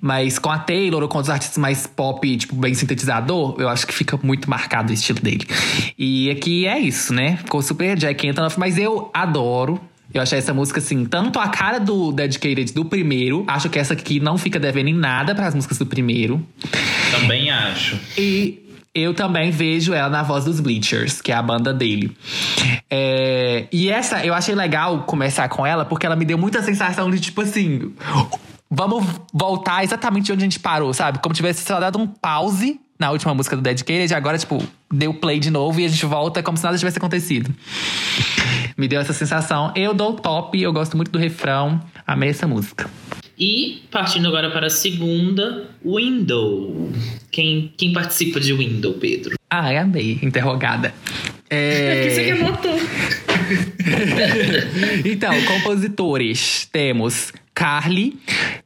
[0.00, 3.86] Mas com a Taylor ou com os artistas mais pop, tipo, bem sintetizador, eu acho
[3.86, 5.46] que fica muito marcado o estilo dele.
[5.98, 7.38] E aqui é isso, né?
[7.38, 9.80] Ficou super Jack Antonoff, mas eu adoro.
[10.12, 13.44] Eu achei essa música, assim, tanto a cara do Dedicated do primeiro.
[13.46, 16.44] Acho que essa aqui não fica devendo em nada para as músicas do primeiro.
[17.12, 17.96] Também acho.
[18.18, 22.16] E eu também vejo ela na voz dos Bleachers, que é a banda dele.
[22.90, 27.10] É, e essa, eu achei legal começar com ela, porque ela me deu muita sensação
[27.10, 27.92] de tipo assim.
[28.70, 31.18] Vamos voltar exatamente onde a gente parou, sabe?
[31.20, 35.14] Como tivesse só dado um pause na última música do Dedicated, e agora, tipo, deu
[35.14, 37.50] play de novo e a gente volta como se nada tivesse acontecido.
[38.76, 39.72] Me deu essa sensação.
[39.74, 41.80] Eu dou top, eu gosto muito do refrão.
[42.06, 42.90] Amei essa música.
[43.40, 46.92] E partindo agora para a segunda, Window.
[47.30, 49.36] Quem, quem participa de Window, Pedro?
[49.48, 50.18] Ai, amei.
[50.22, 50.92] Interrogada.
[51.48, 52.32] É...
[52.32, 52.76] anotou.
[55.06, 56.68] então, compositores.
[56.70, 58.18] Temos Carly,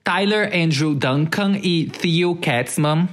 [0.03, 3.09] Tyler Andrew Duncan e Theo Katzman.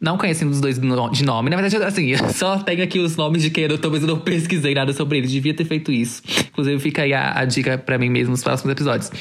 [0.00, 1.50] Não conheci um dos dois de nome.
[1.50, 4.08] Na verdade, assim, eu só tenho aqui os nomes de quem eu tô, mas eu
[4.08, 5.30] não pesquisei nada sobre eles.
[5.30, 6.22] Devia ter feito isso.
[6.48, 9.12] Inclusive, fica aí a, a dica pra mim mesmo nos próximos episódios.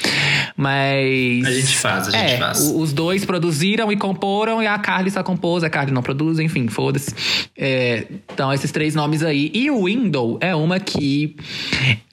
[0.56, 1.46] Mas.
[1.46, 2.62] A gente faz, a gente é, faz.
[2.62, 6.70] os dois produziram e comporam, e a Carly só compôs, a Carly não produz, enfim,
[6.70, 7.14] foda-se.
[7.58, 9.52] É, então, esses três nomes aí.
[9.54, 11.36] E o Window é uma que,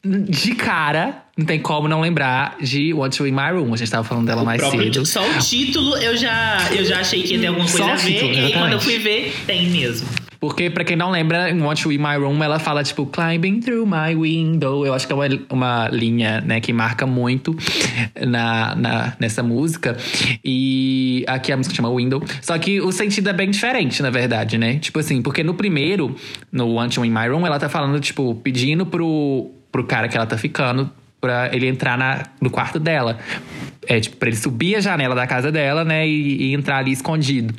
[0.05, 3.75] de cara, não tem como não lembrar de Want You In My Room.
[3.75, 5.05] A gente tava falando dela mais Próprio cedo.
[5.05, 7.94] Só o título eu já, eu já achei que ia ter alguma Só coisa a
[7.94, 8.12] o ver.
[8.12, 10.09] título, e aí, quando eu fui ver, tem mesmo.
[10.38, 13.61] Porque, pra quem não lembra, em Want You In My Room, ela fala, tipo, climbing
[13.61, 14.87] through my window.
[14.87, 17.57] Eu acho que é uma, uma linha, né, que marca muito
[18.27, 19.96] na, na, nessa música.
[20.44, 22.22] E aqui a música chama Window.
[22.42, 24.79] Só que o sentido é bem diferente, na verdade, né?
[24.79, 26.14] Tipo assim, porque no primeiro,
[26.53, 30.16] no Want You In My Room, ela tá falando, tipo, pedindo pro, pro cara que
[30.16, 30.90] ela tá ficando
[31.26, 33.18] pra ele entrar na, no quarto dela.
[33.87, 36.07] É, tipo, pra ele subir a janela da casa dela, né?
[36.07, 37.55] E, e entrar ali escondido.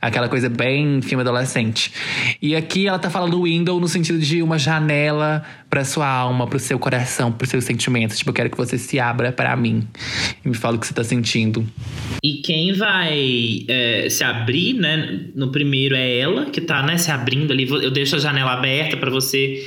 [0.00, 1.92] Aquela coisa bem filme adolescente.
[2.40, 6.58] E aqui ela tá falando window no sentido de uma janela pra sua alma, pro
[6.58, 8.18] seu coração, pros seus sentimentos.
[8.18, 9.86] Tipo, eu quero que você se abra pra mim.
[10.44, 11.66] E me fala o que você tá sentindo.
[12.22, 15.26] E quem vai é, se abrir, né?
[15.34, 17.68] No primeiro é ela, que tá, né, se abrindo ali.
[17.68, 19.62] Eu deixo a janela aberta pra você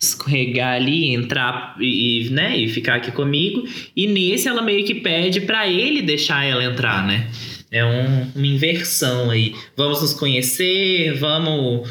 [0.00, 3.64] escorregar ali, entrar e, né, e ficar aqui comigo.
[3.94, 7.28] E nesse ela meio que pede pra ele deixar ela entrar, né?
[7.70, 9.54] É um, uma inversão aí.
[9.76, 11.88] Vamos nos conhecer, vamos,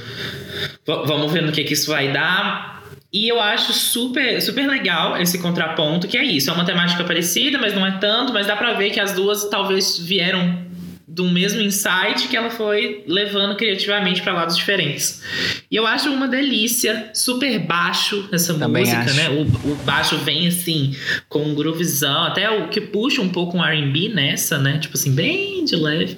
[0.86, 2.84] vamos ver no que, que isso vai dar.
[3.12, 6.50] E eu acho super, super legal esse contraponto, que é isso.
[6.50, 9.50] É uma temática parecida, mas não é tanto, mas dá pra ver que as duas
[9.50, 10.69] talvez vieram
[11.10, 15.24] do mesmo insight que ela foi levando criativamente para lados diferentes.
[15.70, 19.16] E eu acho uma delícia, super baixo essa Também música, acho.
[19.16, 19.30] né?
[19.30, 20.96] O, o, baixo vem assim,
[21.28, 24.78] com um groovezão, até o que puxa um pouco um R&B nessa, né?
[24.78, 26.18] Tipo assim, bem de leve.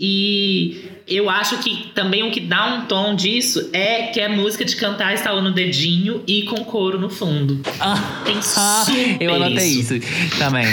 [0.00, 4.64] E eu acho que também o que dá um tom disso é que é música
[4.64, 7.60] de cantar estalando o dedinho e com couro no fundo.
[7.78, 8.84] Ah, Tem ah,
[9.20, 9.94] Eu anotei isso.
[9.94, 10.66] isso também.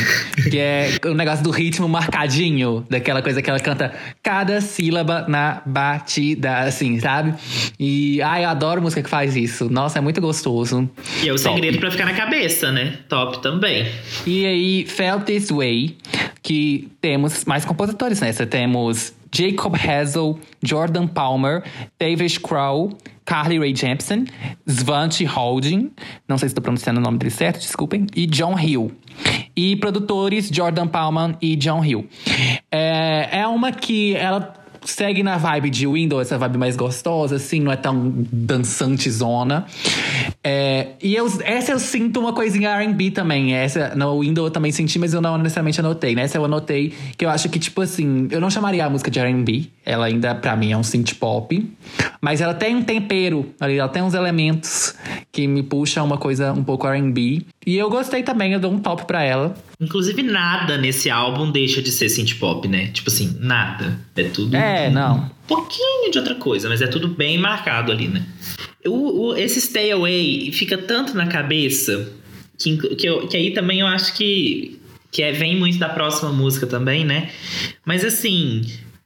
[0.49, 3.93] que é o negócio do ritmo marcadinho, daquela coisa que ela canta
[4.23, 7.35] cada sílaba na batida, assim, sabe?
[7.79, 9.69] E ai, eu adoro música que faz isso.
[9.69, 10.89] Nossa, é muito gostoso.
[11.23, 11.53] E é o Top.
[11.53, 12.97] segredo para ficar na cabeça, né?
[13.07, 13.87] Top também.
[14.25, 15.95] E aí, Felt This Way,
[16.41, 18.45] que temos mais compositores nessa.
[18.47, 21.63] Temos Jacob Hazel, Jordan Palmer,
[21.99, 22.91] David Crow,
[23.25, 24.27] Carly Rae Jepsen,
[24.67, 25.91] Svante Holding,
[26.27, 28.91] não sei se estou pronunciando o nome dele certo, desculpem, e John Hill.
[29.55, 32.07] E produtores Jordan Palmer e John Hill.
[32.71, 37.59] É, é uma que ela segue na vibe de Windows, essa vibe mais gostosa, assim,
[37.59, 39.65] não é tão dançante zona.
[40.43, 43.53] É, e eu, essa eu sinto uma coisinha RB também.
[43.53, 46.15] Essa no Windows eu também senti, mas eu não necessariamente anotei.
[46.15, 49.19] Nessa eu anotei que eu acho que, tipo assim, eu não chamaria a música de
[49.19, 49.71] RB.
[49.85, 51.65] Ela ainda, para mim, é um synth pop.
[52.21, 54.95] Mas ela tem um tempero ali, ela tem uns elementos
[55.31, 57.45] que me puxam uma coisa um pouco RB.
[57.65, 59.55] E eu gostei também, eu dou um top pra ela.
[59.79, 62.87] Inclusive, nada nesse álbum deixa de ser synth pop, né?
[62.87, 63.99] Tipo assim, nada.
[64.15, 64.55] É tudo.
[64.55, 65.17] É, não.
[65.17, 68.25] Um pouquinho de outra coisa, mas é tudo bem marcado ali, né?
[68.86, 72.12] O, o, esse Stay Away fica tanto na cabeça
[72.57, 74.79] que, que, eu, que aí também eu acho que,
[75.12, 77.29] que é, vem muito da próxima música também, né?
[77.86, 78.62] Mas assim,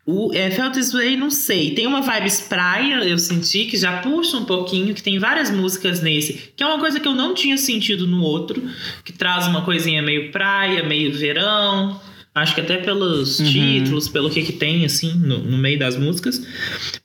[0.06, 1.72] o é, Felt This Way, não sei.
[1.72, 6.02] Tem uma vibes praia, eu senti, que já puxa um pouquinho, que tem várias músicas
[6.02, 8.64] nesse, que é uma coisa que eu não tinha sentido no outro,
[9.04, 12.00] que traz uma coisinha meio praia, meio verão.
[12.38, 13.46] Acho que até pelos uhum.
[13.48, 16.42] títulos, pelo que que tem, assim, no, no, meio das músicas.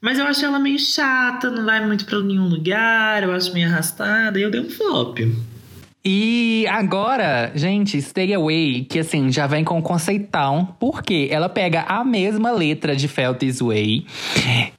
[0.00, 3.66] Mas eu acho ela meio chata, não vai muito pra nenhum lugar, eu acho meio
[3.66, 5.20] arrastada, e eu dei um flop.
[6.04, 12.04] E agora, gente, Stay Away, que assim, já vem com conceitão, porque ela pega a
[12.04, 14.04] mesma letra de Felt This Way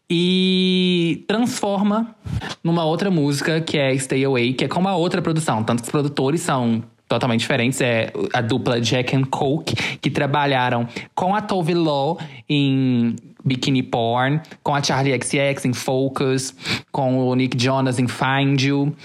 [0.09, 2.13] e transforma
[2.61, 5.63] numa outra música que é Stay Away, que é com uma outra produção.
[5.63, 7.81] Tanto que os produtores são totalmente diferentes.
[7.81, 12.17] É a dupla Jack and Coke, que trabalharam com a Tove Lo
[12.49, 16.55] em Bikini Porn, com a Charlie XX em Focus,
[16.91, 18.95] com o Nick Jonas em Find You.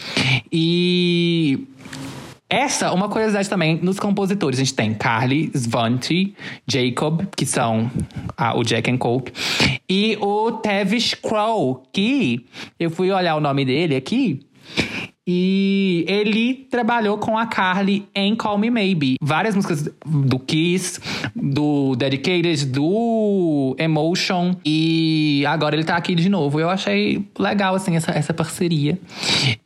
[0.53, 1.67] E
[2.49, 6.35] essa, uma curiosidade também, nos compositores, a gente tem Carly, Svante,
[6.67, 7.91] Jacob, que são
[8.37, 9.33] ah, o Jack and Coke,
[9.87, 12.47] e o Tavish Crow, que
[12.81, 14.41] eu fui olhar o nome dele aqui,
[15.31, 19.17] e ele trabalhou com a Carly em Call Me Maybe.
[19.21, 20.99] Várias músicas do Kiss,
[21.37, 24.57] do Dedicated, do Emotion.
[24.65, 26.59] E agora ele tá aqui de novo.
[26.59, 28.99] Eu achei legal, assim, essa, essa parceria.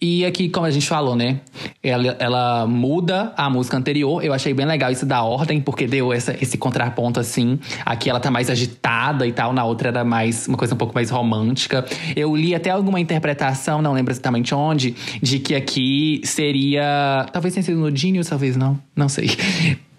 [0.01, 1.41] E aqui, como a gente falou, né?
[1.81, 4.25] Ela, ela muda a música anterior.
[4.25, 7.61] Eu achei bem legal isso da ordem, porque deu essa, esse contraponto, assim.
[7.87, 9.53] Aqui ela tá mais agitada e tal.
[9.53, 11.85] Na outra era mais uma coisa um pouco mais romântica.
[12.17, 17.27] Eu li até alguma interpretação, não lembro exatamente onde, de que que aqui seria.
[17.33, 18.81] Talvez tenha sido no Genius, talvez não.
[18.97, 19.29] Não sei.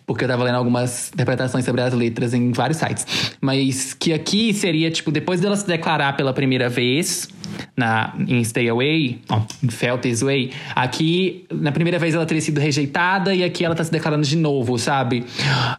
[0.06, 3.36] Porque eu tava lendo algumas interpretações sobre as letras em vários sites.
[3.40, 7.30] Mas que aqui seria, tipo, depois dela se declarar pela primeira vez
[7.76, 12.42] na, em Stay Away, ó, em Felt This Way, aqui, na primeira vez ela teria
[12.42, 15.26] sido rejeitada e aqui ela tá se declarando de novo, sabe?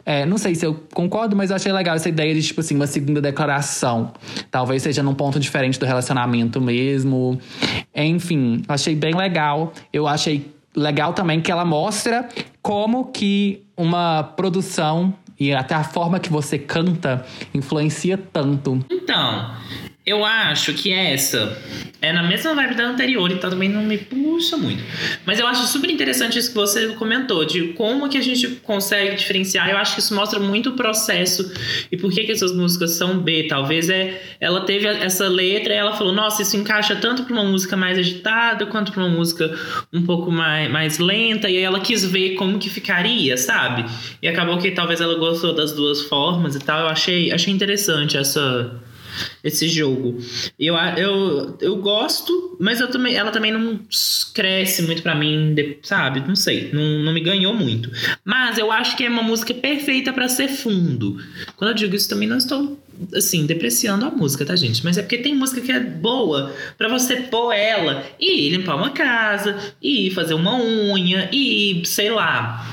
[0.04, 2.74] É, não sei se eu concordo, mas eu achei legal essa ideia de, tipo assim,
[2.74, 4.12] uma segunda declaração.
[4.50, 7.38] Talvez seja num ponto diferente do relacionamento mesmo.
[7.94, 9.72] Enfim, achei bem legal.
[9.92, 12.28] Eu achei legal também que ela mostra
[12.64, 17.22] como que uma produção e até a forma que você canta
[17.52, 18.82] influencia tanto.
[18.90, 19.50] Então,
[20.06, 21.56] eu acho que essa
[22.02, 24.84] é na mesma vibe da anterior, então também não me puxa muito.
[25.24, 29.16] Mas eu acho super interessante isso que você comentou, de como que a gente consegue
[29.16, 29.70] diferenciar.
[29.70, 31.50] Eu acho que isso mostra muito o processo
[31.90, 33.46] e por que, que essas músicas são B.
[33.48, 37.44] Talvez é ela teve essa letra e ela falou: nossa, isso encaixa tanto para uma
[37.44, 39.56] música mais agitada quanto para uma música
[39.90, 41.48] um pouco mais, mais lenta.
[41.48, 43.86] E aí ela quis ver como que ficaria, sabe?
[44.20, 46.80] E acabou que talvez ela gostou das duas formas e tal.
[46.80, 48.83] Eu achei, achei interessante essa
[49.42, 50.18] esse jogo.
[50.58, 53.80] Eu, eu, eu gosto, mas eu também, ela também não
[54.32, 56.20] cresce muito para mim, sabe?
[56.26, 57.90] Não sei, não, não me ganhou muito.
[58.24, 61.18] Mas eu acho que é uma música perfeita para ser fundo.
[61.56, 62.78] Quando eu digo isso, também não estou
[63.14, 64.84] assim, depreciando a música, tá, gente?
[64.84, 68.90] Mas é porque tem música que é boa para você pôr ela e limpar uma
[68.90, 72.64] casa, e fazer uma unha, e sei lá,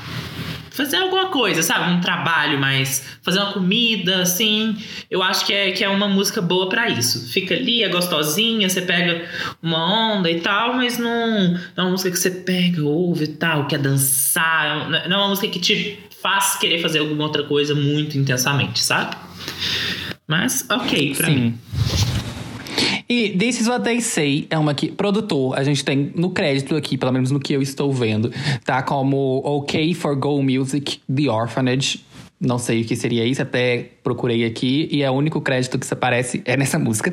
[0.72, 1.92] fazer alguma coisa, sabe?
[1.92, 3.04] Um trabalho mais.
[3.22, 4.76] Fazer uma comida, assim.
[5.10, 7.28] Eu acho que é, que é uma música boa para isso.
[7.30, 9.26] Fica ali, é gostosinha, você pega
[9.62, 13.28] uma onda e tal, mas não, não é uma música que você pega, ouve e
[13.28, 14.88] tal, quer dançar.
[15.08, 19.16] Não é uma música que te faz querer fazer alguma outra coisa muito intensamente, sabe?
[20.26, 21.34] Mas, ok, pra Sim.
[21.34, 21.58] mim.
[23.12, 24.90] E This Is What They Say é uma que.
[24.90, 28.32] Produtor, a gente tem no crédito aqui, pelo menos no que eu estou vendo,
[28.64, 32.02] tá como OK for Go Music, The Orphanage.
[32.40, 35.86] Não sei o que seria isso, até procurei aqui e é o único crédito que
[35.86, 37.12] se aparece é nessa música.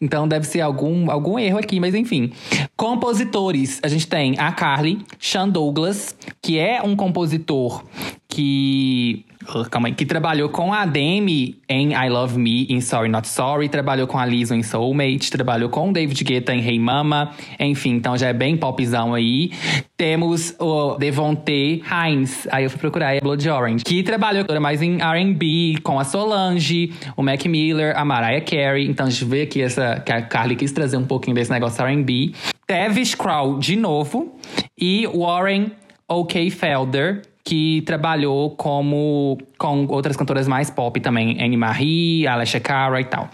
[0.00, 2.32] Então deve ser algum, algum erro aqui, mas enfim.
[2.76, 7.84] Compositores, a gente tem a Carly, Sean Douglas, que é um compositor
[8.32, 9.26] que
[9.70, 13.68] calma aí, que trabalhou com a Demi em I Love Me, em Sorry Not Sorry,
[13.68, 17.90] trabalhou com a Lizzo em Soulmate, trabalhou com o David Guetta em Hey Mama, enfim,
[17.90, 19.52] então já é bem popzão aí.
[19.98, 25.02] Temos o Devonte Hines, aí eu fui procurar, é Blood Orange, que trabalhou mais em
[25.02, 29.60] R&B com a Solange, o Mac Miller, a Mariah Carey, então a gente vê aqui
[29.60, 32.32] essa, que a Carly quis trazer um pouquinho desse negócio R&B.
[32.66, 34.38] Travis Crow de novo
[34.78, 35.72] e Warren
[36.08, 36.50] O.K.
[36.50, 43.04] Felder, que trabalhou como com outras cantoras mais pop também, Annie Marie, Alessia Cara e
[43.04, 43.28] tal.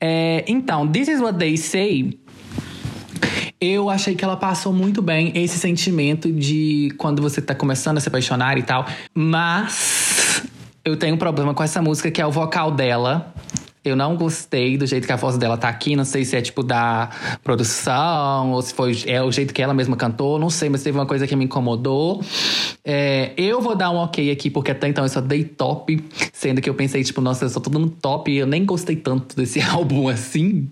[0.00, 2.18] É, então, This Is What They Say
[3.60, 8.00] eu achei que ela passou muito bem esse sentimento de quando você tá começando a
[8.00, 8.86] se apaixonar e tal.
[9.14, 10.42] Mas
[10.82, 13.34] eu tenho um problema com essa música que é o vocal dela.
[13.82, 15.96] Eu não gostei do jeito que a voz dela tá aqui.
[15.96, 17.08] Não sei se é tipo da
[17.42, 20.38] produção ou se foi é o jeito que ela mesma cantou.
[20.38, 22.22] Não sei, mas teve uma coisa que me incomodou.
[22.84, 25.98] É, eu vou dar um ok aqui, porque até então eu só dei top.
[26.30, 28.30] Sendo que eu pensei, tipo, nossa, eu só tô dando top.
[28.30, 30.68] E eu nem gostei tanto desse álbum assim.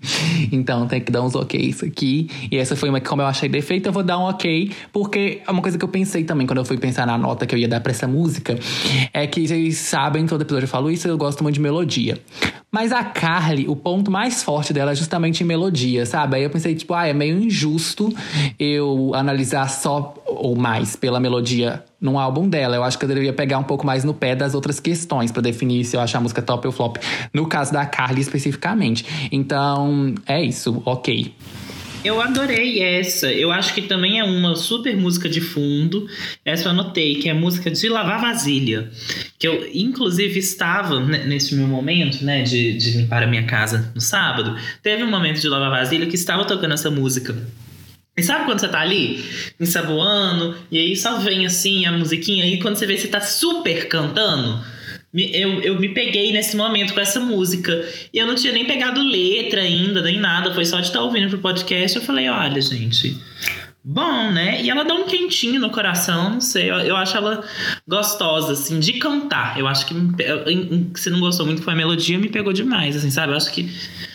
[0.53, 2.29] Então tem que dar uns OKs aqui.
[2.51, 4.71] E essa foi uma que, como eu achei defeito, eu vou dar um ok.
[4.93, 7.55] Porque é uma coisa que eu pensei também quando eu fui pensar na nota que
[7.55, 8.59] eu ia dar pra essa música.
[9.15, 12.19] É que vocês sabem, todo episódio eu falo isso, eu gosto muito de melodia.
[12.71, 16.37] Mas a Carly, o ponto mais forte dela é justamente em melodia, sabe?
[16.37, 18.13] Aí eu pensei, tipo, ah, é meio injusto
[18.59, 22.77] eu analisar só ou mais pela melodia num álbum dela.
[22.77, 25.43] Eu acho que eu deveria pegar um pouco mais no pé das outras questões para
[25.43, 26.97] definir se eu achar a música top ou flop.
[27.33, 29.07] No caso da Carly especificamente.
[29.31, 31.33] Então, é isso, ok.
[32.05, 33.33] Eu adorei essa.
[33.33, 36.09] Eu acho que também é uma super música de fundo.
[36.45, 38.91] Essa eu anotei, que é música de lavar vasilha.
[39.39, 44.01] Que eu, inclusive, estava nesse meu momento, né, de, de limpar a minha casa no
[44.01, 44.57] sábado.
[44.83, 47.37] Teve um momento de lavar vasilha que estava tocando essa música.
[48.17, 49.25] E sabe quando você tá ali,
[49.61, 53.87] ensaboando, e aí só vem assim a musiquinha, e quando você vê, você tá super
[53.87, 54.61] cantando?
[55.15, 57.87] Eu, eu me peguei nesse momento com essa música.
[58.13, 60.53] E eu não tinha nem pegado letra ainda, nem nada.
[60.55, 61.97] Foi só de estar ouvindo pro podcast.
[61.97, 63.17] Eu falei, olha, gente.
[63.83, 64.63] Bom, né?
[64.63, 66.71] E ela dá um quentinho no coração, não sei.
[66.71, 67.43] Eu, eu acho ela
[67.87, 69.59] gostosa, assim, de cantar.
[69.59, 69.95] Eu acho que
[70.95, 73.33] se não gostou muito foi a melodia, me pegou demais, assim, sabe?
[73.33, 73.73] Eu acho que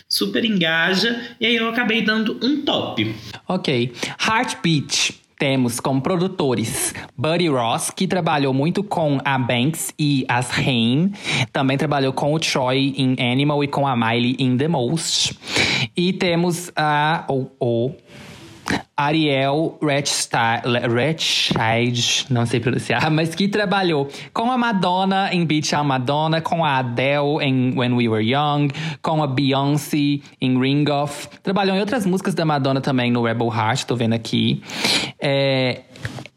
[0.08, 1.20] super engaja.
[1.40, 3.12] E aí eu acabei dando um top.
[3.48, 3.92] Ok.
[4.24, 11.12] Heartbeat temos como produtores Buddy Ross, que trabalhou muito com a Banks e as Rain.
[11.52, 15.38] Também trabalhou com o Troy em Animal e com a Miley em The Most.
[15.94, 17.26] E temos a.
[17.28, 17.92] o, o
[18.96, 19.76] Ariel
[20.94, 26.64] Ratchide, não sei pronunciar, mas que trabalhou com a Madonna em Beach a Madonna, com
[26.64, 28.68] a Adele em When We Were Young,
[29.02, 31.28] com a Beyoncé em Ring Off.
[31.42, 34.62] Trabalhou em outras músicas da Madonna também no Rebel Heart, tô vendo aqui.
[35.20, 35.80] É,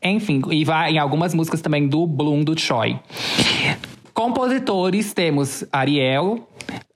[0.03, 2.99] enfim, e vai em algumas músicas também do Bloom do Troy.
[4.13, 6.47] Compositores temos Ariel,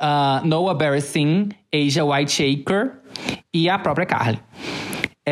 [0.02, 2.94] uh, Noah Barrison, Asia Whiteshaker
[3.54, 4.40] e a própria Carly.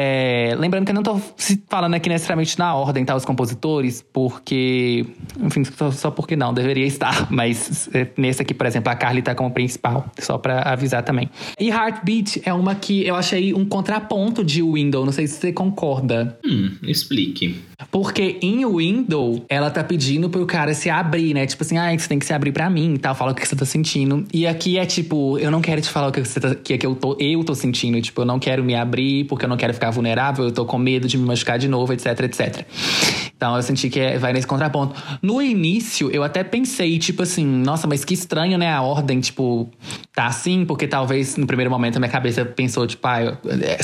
[0.01, 1.19] É, lembrando que eu não tô
[1.67, 3.15] falando aqui necessariamente na ordem, tá?
[3.15, 5.05] Os compositores, porque.
[5.41, 7.27] Enfim, só, só porque não, deveria estar.
[7.29, 11.29] Mas é, nesse aqui, por exemplo, a Carly tá como principal, só para avisar também.
[11.59, 15.51] E Heartbeat é uma que eu achei um contraponto de Window, não sei se você
[15.51, 16.39] concorda.
[16.45, 17.59] Hum, explique.
[17.91, 21.45] Porque em Window, ela tá pedindo pro cara se abrir, né?
[21.45, 23.47] Tipo assim, ah, você tem que se abrir para mim e tal, fala o que
[23.47, 24.25] você tá sentindo.
[24.33, 26.77] E aqui é tipo, eu não quero te falar o que, você tá, que, é
[26.77, 28.01] que eu tô, eu tô sentindo.
[28.01, 30.65] Tipo, eu não quero me abrir porque eu não quero ficar ficar vulnerável, eu tô
[30.65, 32.65] com medo de me machucar de novo, etc, etc.
[33.35, 34.95] Então eu senti que é, vai nesse contraponto.
[35.21, 38.71] No início, eu até pensei, tipo assim, nossa, mas que estranho, né?
[38.71, 39.69] A ordem, tipo,
[40.13, 43.79] tá assim, porque talvez no primeiro momento a minha cabeça pensou, tipo, ah, eu, é,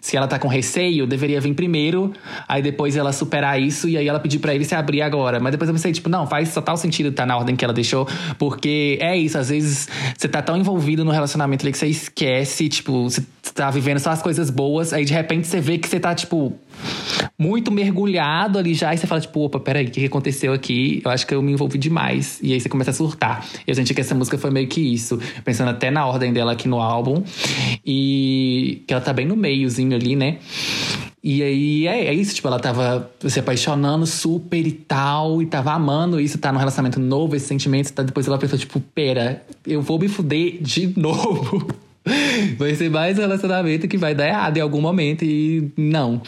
[0.00, 2.12] se ela tá com receio, deveria vir primeiro,
[2.46, 5.40] aí depois ela superar isso e aí ela pedir para ele se abrir agora.
[5.40, 8.06] Mas depois eu pensei, tipo, não, faz total sentido tá na ordem que ela deixou,
[8.38, 12.68] porque é isso, às vezes você tá tão envolvido no relacionamento ali que você esquece,
[12.68, 13.22] tipo, você
[13.54, 16.56] tá vivendo só as coisas boas, aí de repente você vê que você tá, tipo,
[17.38, 21.00] muito mergulhado ali já, e você fala, tipo, opa, peraí, o que aconteceu aqui?
[21.04, 22.38] Eu acho que eu me envolvi demais.
[22.42, 23.46] E aí você começa a surtar.
[23.66, 26.66] Eu senti que essa música foi meio que isso, pensando até na ordem dela aqui
[26.66, 27.22] no álbum.
[27.86, 30.38] E que ela tá bem no meiozinho ali, né?
[31.22, 35.72] E aí é, é, isso, tipo, ela tava se apaixonando super e tal, e tava
[35.72, 38.02] amando isso, tá num relacionamento novo, esse sentimento, tá?
[38.02, 41.68] depois ela pensou, tipo, pera, eu vou me fuder de novo.
[42.56, 46.20] Vai ser mais relacionamento que vai dar errado em algum momento e não.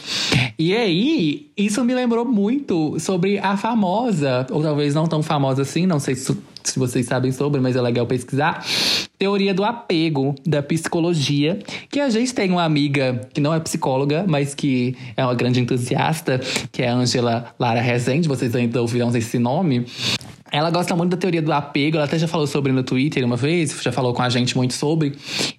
[0.57, 5.85] E aí, isso me lembrou muito sobre a famosa, ou talvez não tão famosa assim,
[5.85, 8.63] não sei se, se vocês sabem sobre, mas é legal pesquisar.
[9.17, 11.59] Teoria do apego da psicologia,
[11.89, 15.59] que a gente tem uma amiga que não é psicóloga, mas que é uma grande
[15.59, 16.39] entusiasta,
[16.71, 19.85] que é a Angela Lara Rezende, vocês ainda ouviram esse nome.
[20.51, 23.37] Ela gosta muito da teoria do apego, ela até já falou sobre no Twitter uma
[23.37, 25.13] vez, já falou com a gente muito sobre.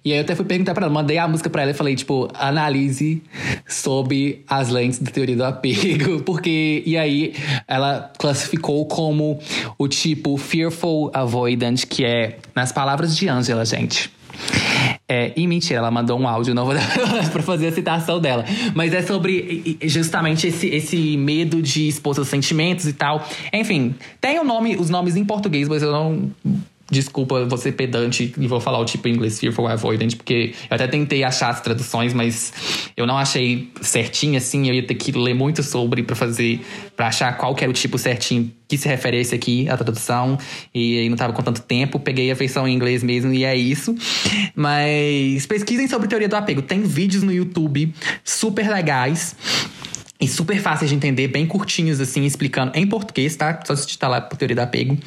[0.05, 1.95] E aí eu até fui perguntar para ela, mandei a música para ela e falei,
[1.95, 3.21] tipo, analise
[3.67, 7.33] sobre as lentes da teoria do apego, porque e aí
[7.67, 9.39] ela classificou como
[9.77, 14.11] o tipo fearful avoidant, que é nas palavras de Angela, gente
[15.07, 16.71] é, e mentira, ela mandou um áudio novo
[17.31, 18.45] para fazer a citação dela.
[18.73, 23.25] Mas é sobre justamente esse, esse medo de expor seus sentimentos e tal.
[23.51, 26.31] Enfim, tem o nome, os nomes em português, mas eu não
[26.93, 30.87] Desculpa, ser pedante e vou falar o tipo em inglês Fearful Avoidant, porque eu até
[30.87, 32.53] tentei achar as traduções, mas
[32.95, 34.67] eu não achei certinho assim.
[34.67, 36.61] Eu ia ter que ler muito sobre para fazer,
[36.95, 39.75] para achar qual que era o tipo certinho que se refere a esse aqui, a
[39.75, 40.37] tradução.
[40.73, 43.55] E aí não tava com tanto tempo, peguei a versão em inglês mesmo e é
[43.55, 43.95] isso.
[44.55, 46.61] Mas pesquisem sobre teoria do apego.
[46.61, 47.91] Tem vídeos no YouTube
[48.23, 49.35] super legais
[50.23, 53.59] e super fáceis de entender, bem curtinhos, assim, explicando em português, tá?
[53.65, 54.97] Só se digitar lá por teoria do apego.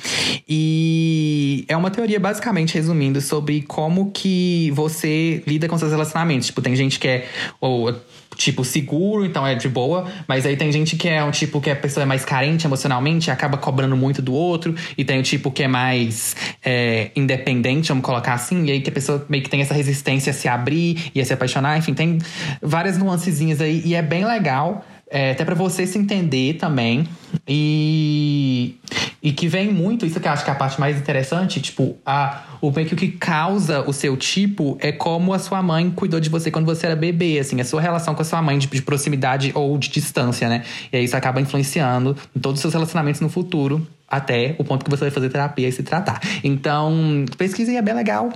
[0.46, 6.48] E é uma teoria, basicamente, resumindo, sobre como que você lida com seus relacionamentos.
[6.48, 7.28] Tipo, tem gente que é.
[7.60, 7.98] Ou,
[8.36, 10.06] tipo, seguro, então é de boa.
[10.28, 13.30] Mas aí tem gente que é um tipo que a pessoa é mais carente emocionalmente,
[13.30, 14.74] acaba cobrando muito do outro.
[14.98, 18.66] E tem o tipo que é mais é, independente, vamos colocar assim.
[18.66, 21.24] E aí que a pessoa meio que tem essa resistência a se abrir e a
[21.24, 21.78] se apaixonar.
[21.78, 22.18] Enfim, tem
[22.60, 23.80] várias nuancezinhas aí.
[23.82, 24.84] E é bem legal.
[25.08, 27.06] É, até para você se entender também.
[27.46, 28.76] E,
[29.22, 31.96] e que vem muito, isso que eu acho que é a parte mais interessante, tipo,
[32.04, 35.90] a, o meio que o que causa o seu tipo é como a sua mãe
[35.90, 38.58] cuidou de você quando você era bebê, assim, a sua relação com a sua mãe
[38.58, 40.64] de, de proximidade ou de distância, né?
[40.92, 44.84] E aí isso acaba influenciando em todos os seus relacionamentos no futuro, até o ponto
[44.84, 46.20] que você vai fazer terapia e se tratar.
[46.42, 48.32] Então, pesquisa é bem legal.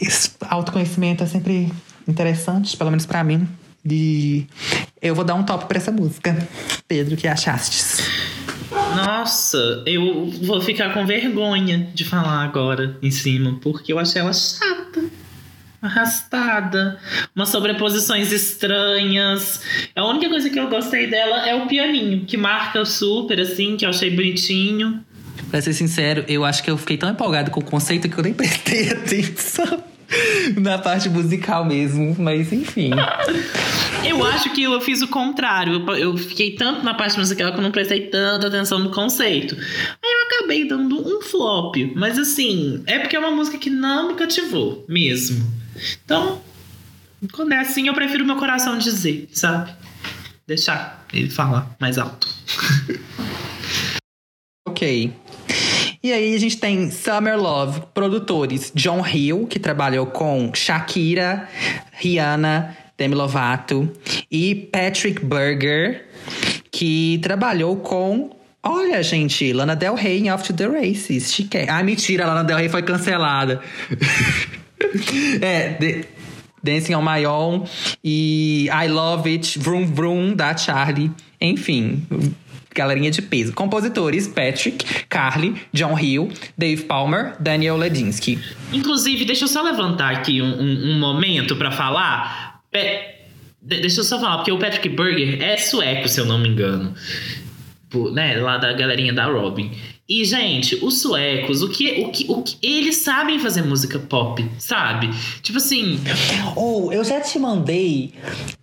[0.00, 1.72] Esse autoconhecimento é sempre
[2.06, 3.48] interessante, pelo menos para mim.
[3.88, 4.46] E
[5.02, 6.36] eu vou dar um top pra essa música.
[6.88, 8.00] Pedro, que achastes?
[8.96, 14.32] Nossa, eu vou ficar com vergonha de falar agora em cima, porque eu achei ela
[14.32, 15.04] chata.
[15.82, 16.98] Arrastada,
[17.36, 19.60] umas sobreposições estranhas.
[19.94, 23.84] A única coisa que eu gostei dela é o pianinho, que marca super, assim, que
[23.84, 25.04] eu achei bonitinho.
[25.50, 28.24] Pra ser sincero, eu acho que eu fiquei tão empolgado com o conceito que eu
[28.24, 29.93] nem prestei atenção
[30.60, 32.90] na parte musical mesmo, mas enfim.
[34.06, 35.82] Eu acho que eu fiz o contrário.
[35.96, 39.56] Eu fiquei tanto na parte musical que eu não prestei tanta atenção no conceito.
[39.56, 41.76] Aí eu acabei dando um flop.
[41.96, 45.50] Mas assim, é porque é uma música que não me cativou mesmo.
[46.04, 46.42] Então,
[47.32, 49.72] quando é assim, eu prefiro meu coração dizer, sabe?
[50.46, 52.28] Deixar ele falar mais alto.
[54.68, 55.14] ok.
[56.04, 61.48] E aí a gente tem Summer Love, produtores John Hill, que trabalhou com Shakira,
[61.92, 63.90] Rihanna, Demi Lovato,
[64.30, 66.04] e Patrick Berger,
[66.70, 71.32] que trabalhou com Olha, gente, Lana Del Rey em Off to the Races.
[71.32, 71.64] Chique.
[71.68, 73.62] Ah, mentira, Lana Del Rey foi cancelada.
[75.40, 76.04] é, de,
[76.62, 77.64] Dancing on My Own
[78.02, 81.10] e I Love It, Vroom Vroom, da Charlie.
[81.40, 82.06] Enfim,
[82.74, 83.52] galerinha de peso.
[83.52, 88.38] Compositores: Patrick, Carly, John Hill, Dave Palmer, Daniel Ledinsky.
[88.72, 92.60] Inclusive, deixa eu só levantar aqui um, um, um momento para falar.
[92.70, 93.14] Pe
[93.62, 96.94] deixa eu só falar, porque o Patrick Berger é sueco, se eu não me engano.
[98.12, 99.70] né, lá da galerinha da Robin.
[100.06, 104.44] E, gente, os suecos, o que, o que, o que eles sabem fazer música pop,
[104.58, 105.08] sabe?
[105.42, 105.98] Tipo assim,
[106.54, 108.12] Ou eu já te mandei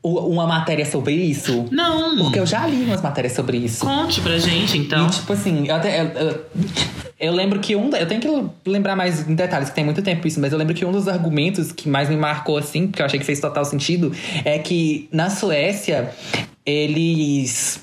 [0.04, 1.66] uma matéria sobre isso.
[1.72, 2.16] não.
[2.18, 3.84] Porque eu já li umas matérias sobre isso.
[3.84, 5.08] Conte pra gente, então.
[5.08, 6.02] E, tipo assim, eu até.
[6.02, 6.46] Eu, eu-
[7.20, 7.90] eu lembro que um.
[7.96, 10.74] Eu tenho que lembrar mais em detalhes, que tem muito tempo isso, mas eu lembro
[10.76, 13.66] que um dos argumentos que mais me marcou, assim, porque eu achei que fez total
[13.66, 14.12] sentido,
[14.46, 16.12] é que na Suécia,
[16.66, 17.80] eles.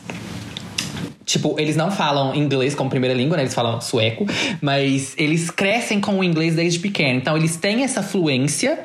[1.29, 3.43] Tipo, eles não falam inglês como primeira língua, né?
[3.43, 4.27] Eles falam sueco,
[4.63, 7.19] mas eles crescem com o inglês desde pequeno.
[7.19, 8.79] Então, eles têm essa fluência,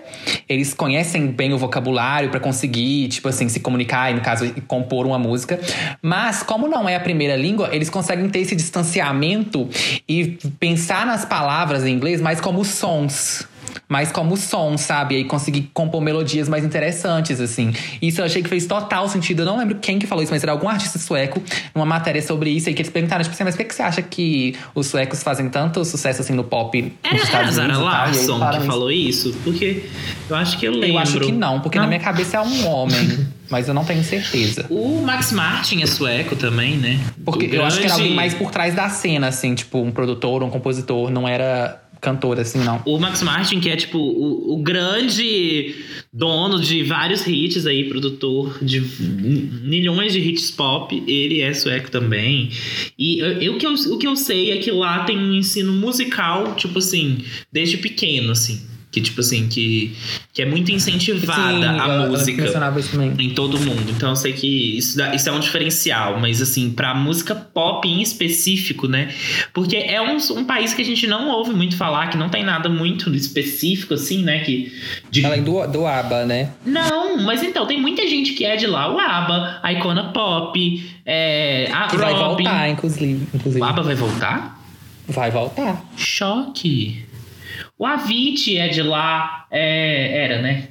[0.49, 5.05] eles conhecem bem o vocabulário pra conseguir, tipo assim, se comunicar e, no caso, compor
[5.05, 5.57] uma música.
[6.01, 9.69] Mas, como não é a primeira língua, eles conseguem ter esse distanciamento
[10.05, 13.47] e pensar nas palavras em inglês mais como sons
[13.88, 15.15] mais como som, sabe?
[15.15, 17.71] E aí conseguir compor melodias mais interessantes, assim.
[18.01, 19.41] Isso eu achei que fez total sentido.
[19.41, 21.41] Eu não lembro quem que falou isso, mas era algum artista sueco,
[21.75, 24.01] numa matéria sobre isso, e que eles perguntaram, tipo assim, mas por que, você acha
[24.01, 27.84] que os suecos fazem tanto sucesso assim no pop nos Era, a Estados Zara Unidos
[27.84, 28.65] Larson que isso.
[28.65, 29.36] falou isso?
[29.43, 29.84] Porque
[30.29, 30.88] eu acho que eu lembro.
[30.89, 34.03] Eu acho que não, porque na minha cabeça é um homem, mas eu não tenho
[34.03, 34.65] certeza.
[34.69, 36.99] O Max Martin é sueco também, né?
[37.23, 39.79] Porque O eu acho que era grande- alguém mais por trás da cena, assim, tipo,
[39.79, 42.81] um produtor, um compositor, não era cantor, assim, não.
[42.85, 45.73] O Max Martin, que é tipo o, o grande
[46.13, 48.79] dono de vários hits aí, produtor de
[49.63, 52.49] milhões de hits pop, ele é sueco também.
[52.97, 55.33] E eu, eu- o, que eu, o que eu sei é que lá tem um
[55.33, 57.19] ensino musical, tipo assim,
[57.51, 58.61] desde pequeno, assim.
[58.93, 59.95] Que, tipo assim, que,
[60.31, 61.33] que é muito incentivada
[61.73, 62.51] Sim, a eu- eu música.
[62.51, 63.13] também.
[63.19, 63.89] em todo mundo.
[63.89, 67.87] Então eu sei que isso, dá- isso é um diferencial, mas assim, pra música pop
[67.87, 69.11] em específico, né?
[69.51, 72.43] Porque é um, um país que a gente não ouve muito falar, que não tem
[72.43, 74.39] nada muito específico, assim, né?
[74.41, 74.71] Que,
[75.09, 76.51] de- Além do, do ABBA, né?
[76.63, 80.91] Não, mas então, tem muita gente que é de lá, o ABBA, a Icona Pop,
[81.03, 82.43] é, a Que vai Robin.
[82.43, 83.27] voltar, inclusive.
[83.33, 83.59] inclusive.
[83.59, 84.63] O ABBA vai voltar?
[85.07, 85.83] Vai voltar.
[85.97, 87.03] Choque.
[87.78, 90.69] O Avicii é de lá, é, era, né?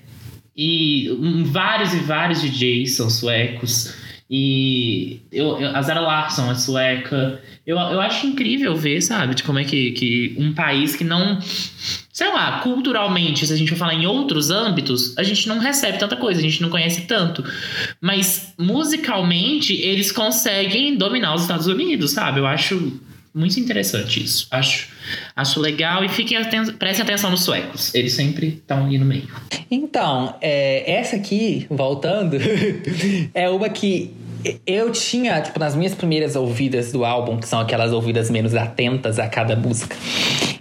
[0.56, 3.94] E hum, vários e vários DJs são suecos.
[4.30, 7.40] E eu, eu- a Zara Larson é sueca.
[7.66, 9.34] Eu, eu acho incrível ver, sabe?
[9.34, 11.38] De como é que, que um país que não.
[12.12, 15.98] Sei lá, culturalmente, se a gente for falar em outros âmbitos, a gente não recebe
[15.98, 17.44] tanta coisa, a gente não conhece tanto.
[18.00, 22.40] Mas musicalmente, eles conseguem dominar os Estados Unidos, sabe?
[22.40, 23.00] Eu acho
[23.34, 24.46] muito interessante isso.
[24.50, 24.88] Acho,
[25.34, 27.94] acho legal e fiquem aten prestem atenção nos suecos.
[27.94, 29.28] Eles sempre estão ali no meio.
[29.70, 32.36] Então, é, essa aqui, voltando,
[33.34, 34.12] é uma que
[34.66, 39.18] eu tinha, tipo, nas minhas primeiras ouvidas do álbum, que são aquelas ouvidas menos atentas
[39.18, 39.96] a cada música,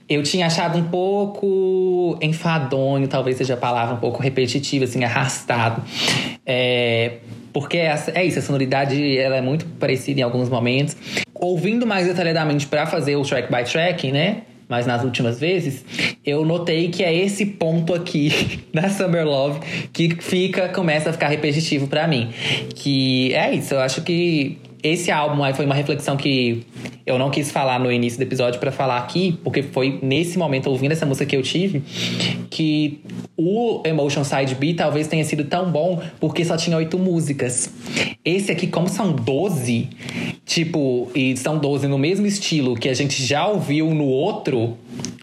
[0.08, 5.82] eu tinha achado um pouco enfadonho, talvez seja a palavra, um pouco repetitiva, assim, arrastado.
[6.46, 7.18] É,
[7.54, 10.96] porque essa- é isso, a sonoridade ela é muito parecida em alguns momentos.
[11.42, 14.44] Ouvindo mais detalhadamente para fazer o track by track, né?
[14.70, 15.84] Mas nas últimas vezes,
[16.26, 19.60] eu notei que é esse ponto aqui da Summer Love
[19.92, 22.30] que fica, começa a ficar repetitivo pra mim.
[22.74, 26.66] Que é isso, eu acho que esse álbum aí foi uma reflexão que
[27.06, 30.70] eu não quis falar no início do episódio pra falar aqui, porque foi nesse momento,
[30.70, 31.84] ouvindo essa música que eu tive,
[32.50, 33.02] que
[33.38, 37.72] o Emotion Side B talvez tenha sido tão bom porque só tinha oito músicas.
[38.24, 39.90] Esse aqui, como são 12,
[40.46, 44.78] tipo, e são 12 no mesmo estilo que a gente já ouviu no outro,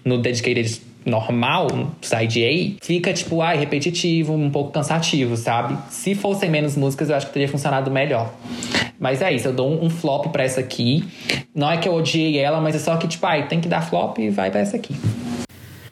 [0.04, 5.76] no Dedicated normal, no side A, fica tipo, ai, repetitivo, um pouco cansativo, sabe?
[5.90, 8.32] Se fossem menos músicas, eu acho que teria funcionado melhor.
[8.98, 11.04] Mas é isso, eu dou um, flop pra essa aqui.
[11.54, 13.80] Não é que eu odiei ela, mas é só que, tipo, ai, tem que dar
[13.82, 14.94] flop e vai pra essa aqui.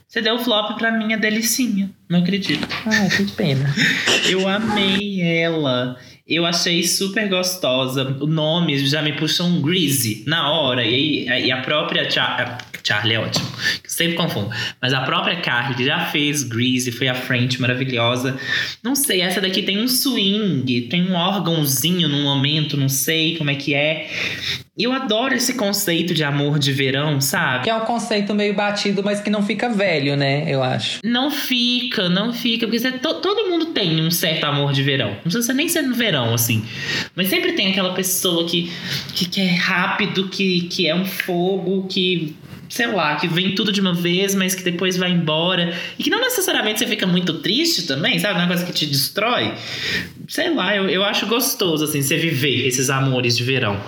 [0.08, 1.90] Você deu flop pra minha delicinha.
[2.08, 2.66] Não acredito.
[2.86, 3.72] Ai, que pena.
[4.30, 5.96] Eu amei ela.
[6.26, 8.16] Eu achei super gostosa.
[8.20, 10.82] O nome já me puxou um Greasy na hora.
[10.84, 13.46] E, aí- e a própria Char Charlie é ótimo.
[13.82, 14.50] Eu sempre confundo.
[14.80, 18.38] Mas a própria Carly já fez Greasy, foi à frente, maravilhosa.
[18.82, 23.50] Não sei, essa daqui tem um swing, tem um órgãozinho no momento, não sei como
[23.50, 24.08] é que é.
[24.78, 27.64] E eu adoro esse conceito de amor de verão, sabe?
[27.64, 30.44] Que é um conceito meio batido, mas que não fica velho, né?
[30.46, 31.00] Eu acho.
[31.02, 35.12] Não fica, não fica, porque você- to- todo mundo tem um certo amor de verão.
[35.12, 36.62] Não precisa nem ser no verão, assim.
[37.14, 38.70] Mas sempre tem aquela pessoa que,
[39.14, 42.36] que, que é rápido, que, que é um fogo, que.
[42.68, 45.72] Sei lá, que vem tudo de uma vez, mas que depois vai embora.
[45.98, 48.34] E que não necessariamente você fica muito triste também, sabe?
[48.34, 49.52] É uma coisa que te destrói.
[50.28, 53.80] Sei lá, eu, eu acho gostoso, assim, você viver esses amores de verão.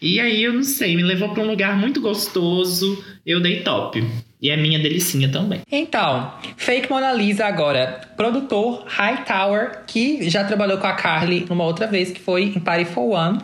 [0.00, 3.02] E aí, eu não sei, me levou pra um lugar muito gostoso.
[3.26, 4.04] Eu dei top.
[4.40, 5.62] E é minha delicinha também.
[5.72, 8.00] Então, Fake Mona Lisa agora.
[8.16, 12.84] Produtor Hightower, que já trabalhou com a Carly numa outra vez, que foi em Party
[12.84, 13.38] for One.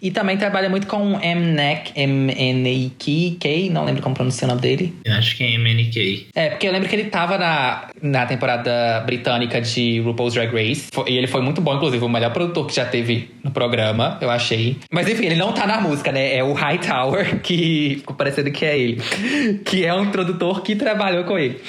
[0.00, 4.94] E também trabalha muito com M-Neck, M-N-E-K, não lembro como pronunciar o nome dele.
[5.04, 6.28] Eu acho que é MNK.
[6.34, 10.90] É, porque eu lembro que ele tava na, na temporada britânica de RuPaul's Drag Race.
[11.06, 14.30] E ele foi muito bom, inclusive, o melhor produtor que já teve no programa, eu
[14.30, 14.76] achei.
[14.90, 16.36] Mas enfim, ele não tá na música, né?
[16.36, 19.02] É o Hightower, que ficou parecendo que é ele.
[19.64, 21.60] Que é um produtor que trabalhou com ele.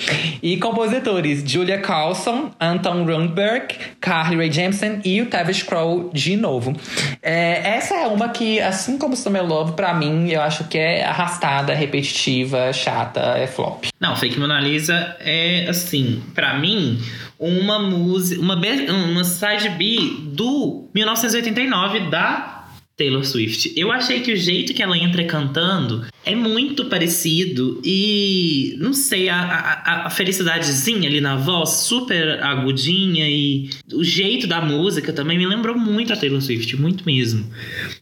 [0.41, 6.75] E compositores: Julia Carlson, Anton Rundberg, Carly Rae Jepsen e o Tavish Crow de novo.
[7.21, 11.05] É, essa é uma que, assim como Summer Love, pra mim, eu acho que é
[11.05, 13.85] arrastada, repetitiva, chata, é flop.
[13.99, 16.99] Não, Fake Mona Lisa é, assim, pra mim,
[17.39, 19.97] uma música, uma, uma side B
[20.33, 22.58] do 1989 da
[22.99, 23.71] Taylor Swift.
[23.77, 29.29] Eu achei que o jeito que ela entra cantando é muito parecido e, não sei,
[29.29, 35.37] a, a, a felicidadezinha ali na voz, super agudinha e o jeito da música também
[35.37, 37.49] me lembrou muito a Taylor Swift, muito mesmo.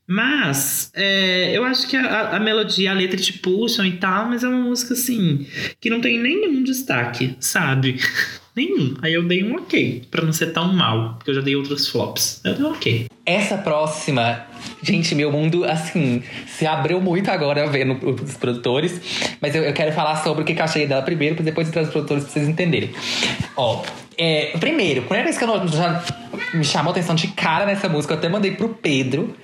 [0.07, 4.43] Mas é, eu acho que a, a melodia, a letra te puxam e tal, mas
[4.43, 5.45] é uma música assim
[5.79, 7.97] que não tem nenhum destaque, sabe?
[8.57, 8.95] nenhum.
[9.01, 11.87] Aí eu dei um ok, pra não ser tão mal, porque eu já dei outros
[11.87, 12.41] flops.
[12.43, 13.07] Eu dei um ok.
[13.25, 14.45] Essa próxima,
[14.81, 18.99] gente, meu mundo, assim, se abriu muito agora vendo os produtores.
[19.39, 21.83] Mas eu, eu quero falar sobre o que eu achei dela primeiro, pra depois entrar
[21.83, 22.89] os produtores pra vocês entenderem.
[23.55, 23.83] Ó,
[24.17, 26.03] é, primeiro, a primeira vez que eu não- já
[26.53, 29.35] me chamou a atenção de cara nessa música, eu até mandei pro Pedro.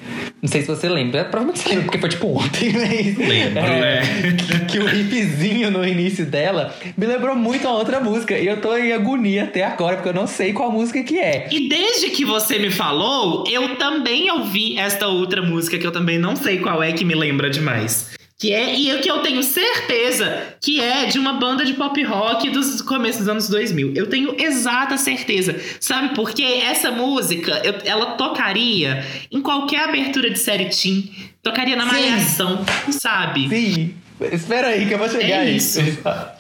[0.42, 3.18] Não sei se você lembra, provavelmente você lembra, porque foi tipo ontem, mas.
[3.18, 4.32] Lembro, é, é.
[4.32, 8.38] que, que o riffzinho no início dela me lembrou muito uma outra música.
[8.38, 11.48] E eu tô em agonia até agora, porque eu não sei qual música que é.
[11.52, 16.18] E desde que você me falou, eu também ouvi esta outra música que eu também
[16.20, 18.12] não sei qual é que me lembra demais.
[18.40, 22.04] Que é, e o que eu tenho certeza que é de uma banda de pop
[22.04, 23.94] rock dos começos dos anos 2000.
[23.96, 25.56] Eu tenho exata certeza.
[25.80, 26.44] Sabe por quê?
[26.66, 31.10] Essa música, eu- ela tocaria em qualquer abertura de série teen.
[31.42, 31.92] Tocaria na Sim.
[31.92, 33.48] malhação, sabe?
[33.48, 33.94] Sim.
[34.32, 35.56] Espera aí que eu vou chegar É aí.
[35.56, 35.80] isso.
[36.04, 36.36] Tá.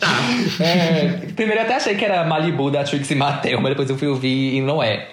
[0.60, 4.08] É, primeiro eu até achei que era Malibu da Trixie Mattel, mas depois eu fui
[4.08, 5.10] ouvir e não é.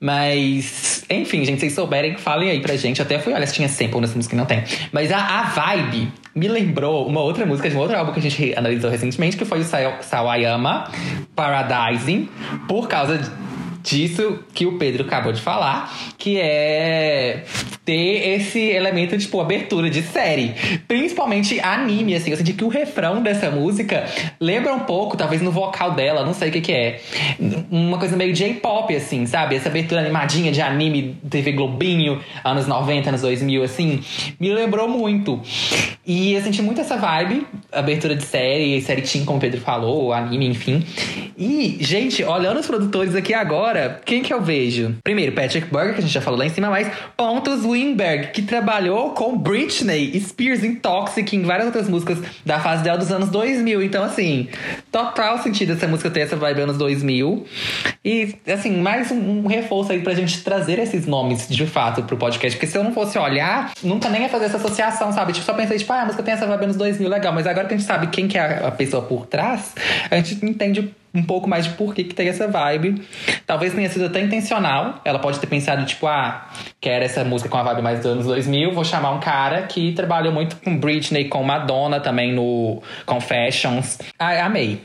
[0.00, 3.02] Mas, enfim, gente, vocês souberem, falem aí pra gente.
[3.02, 4.64] Até fui, olha, se tinha sample nessa música não tem.
[4.90, 8.22] Mas a, a vibe me lembrou uma outra música de um outro álbum que a
[8.22, 10.90] gente analisou recentemente, que foi o Sa- Sawayama
[11.36, 12.28] Paradising,
[12.66, 13.18] por causa
[13.82, 17.44] disso que o Pedro acabou de falar, que é
[17.84, 20.54] ter esse elemento de, tipo, abertura de série.
[20.86, 22.30] Principalmente anime, assim.
[22.30, 24.04] Eu senti que o refrão dessa música
[24.40, 27.00] lembra um pouco, talvez no vocal dela, não sei o que que é.
[27.70, 29.56] Uma coisa meio J-pop, assim, sabe?
[29.56, 34.02] Essa abertura animadinha de anime, TV Globinho, anos 90, anos 2000, assim.
[34.38, 35.40] Me lembrou muito.
[36.06, 40.12] E eu senti muito essa vibe, abertura de série, série teen, como o Pedro falou,
[40.12, 40.84] anime, enfim.
[41.38, 43.69] E, gente, olhando os produtores aqui agora,
[44.04, 44.96] quem que eu vejo?
[45.02, 48.42] Primeiro, Patrick Burger, que a gente já falou lá em cima, mas Pontus Winberg, que
[48.42, 53.28] trabalhou com Britney Spears em Toxic, em várias outras músicas da fase dela dos anos
[53.28, 53.82] 2000.
[53.82, 54.48] Então, assim,
[54.90, 57.46] total sentido essa música ter essa vibe anos 2000.
[58.04, 62.16] E, assim, mais um, um reforço aí pra gente trazer esses nomes de fato pro
[62.16, 62.56] podcast.
[62.56, 65.32] Porque se eu não fosse olhar, nunca nem ia fazer essa associação, sabe?
[65.32, 67.32] Tipo, só pensei, tipo, ah, a música tem essa vibe anos 2000, legal.
[67.32, 69.74] Mas agora que a gente sabe quem que é a pessoa por trás,
[70.10, 73.02] a gente entende um pouco mais de por que, que tem essa vibe.
[73.46, 75.00] Talvez tenha sido até intencional.
[75.04, 76.48] Ela pode ter pensado, tipo, ah,
[76.80, 79.92] quero essa música com a vibe mais dos anos 2000, vou chamar um cara que
[79.92, 83.98] trabalhou muito com Britney, com Madonna também no Confessions.
[84.18, 84.80] Amei.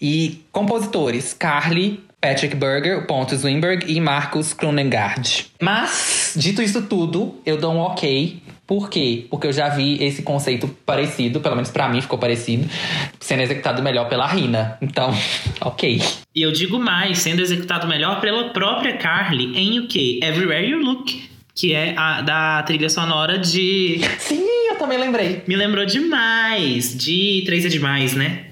[0.00, 5.46] E compositores, Carly, Patrick Berger, Pontus Wimberg e Marcus Kronengard.
[5.60, 8.42] Mas, dito isso tudo, eu dou um ok.
[8.68, 9.24] Por quê?
[9.30, 12.68] Porque eu já vi esse conceito parecido, pelo menos pra mim ficou parecido,
[13.18, 14.76] sendo executado melhor pela Rina.
[14.82, 15.10] Então,
[15.62, 16.02] ok.
[16.34, 20.20] E eu digo mais, sendo executado melhor pela própria Carly em o quê?
[20.22, 24.02] Everywhere You Look, que é a da trilha sonora de.
[24.18, 25.42] Sim, eu também lembrei.
[25.48, 28.47] Me lembrou demais de Três é Demais, né?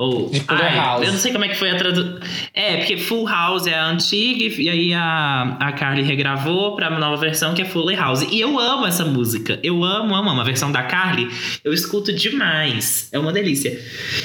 [0.00, 0.30] Ou.
[0.30, 1.06] De Fuller Ai, House.
[1.06, 2.18] Eu não sei como é que foi a tradução.
[2.54, 7.18] É, porque Full House é a antiga e aí a, a Carly regravou pra nova
[7.18, 8.22] versão que é Fuller House.
[8.22, 9.60] E eu amo essa música.
[9.62, 10.40] Eu amo, amo, amo.
[10.40, 11.28] A versão da Carly
[11.62, 13.10] eu escuto demais.
[13.12, 13.78] É uma delícia.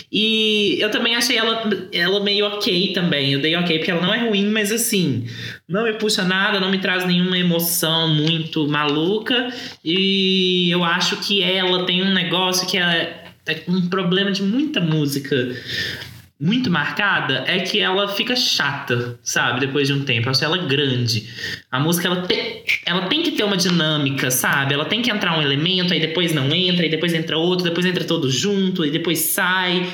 [0.10, 3.34] E eu também achei ela, ela meio ok também.
[3.34, 5.28] Eu dei ok porque ela não é ruim, mas assim,
[5.68, 9.54] não me puxa nada, não me traz nenhuma emoção muito maluca.
[9.84, 13.25] E eu acho que ela tem um negócio que é
[13.68, 15.36] um problema de muita música
[16.40, 19.62] muito marcada é que ela fica chata, sabe?
[19.62, 20.30] Depois de um tempo.
[20.30, 21.30] Acho ela grande.
[21.72, 22.28] A música, ela,
[22.86, 24.74] ela tem que ter uma dinâmica, sabe?
[24.74, 27.86] Ela tem que entrar um elemento, aí depois não entra, aí depois entra outro, depois
[27.86, 29.90] entra todo junto, e depois sai.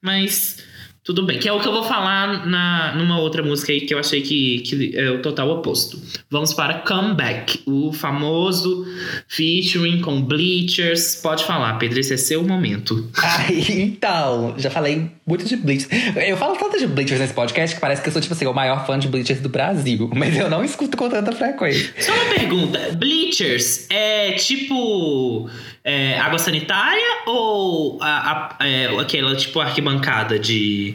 [0.00, 0.64] Mas
[1.04, 3.92] Tudo bem, que é o que eu vou falar na, numa outra música aí que
[3.92, 6.00] eu achei que, que é o total oposto.
[6.30, 8.86] Vamos para Comeback, o famoso
[9.26, 11.16] featuring com Bleachers.
[11.16, 13.10] Pode falar, Pedro, esse é seu momento.
[13.18, 15.88] Ai, então, já falei muito de Bleachers.
[16.14, 18.52] Eu falo tanto de Bleachers nesse podcast que parece que eu sou, tipo assim, o
[18.52, 20.08] maior fã de Bleachers do Brasil.
[20.14, 21.92] Mas eu não escuto com tanta frequência.
[21.98, 25.50] Só uma pergunta: Bleachers é tipo
[25.84, 30.94] é, água sanitária ou a, a, é, aquela tipo arquibancada de.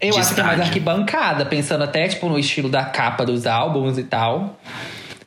[0.00, 0.62] Eu de acho que é mais estádio?
[0.62, 4.58] arquibancada, pensando até, tipo, no estilo da capa dos álbuns e tal.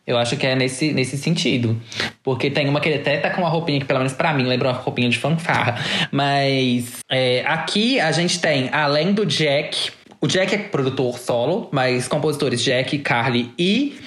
[0.06, 1.80] Eu acho que é nesse, nesse sentido.
[2.24, 4.44] Porque tem uma que ele até tá com uma roupinha que, pelo menos pra mim,
[4.44, 5.78] lembra uma roupinha de fanfarra.
[6.12, 9.92] Mas é, aqui a gente tem, além do Jack.
[10.24, 13.98] O Jack é produtor solo, mas compositores Jack, Carly e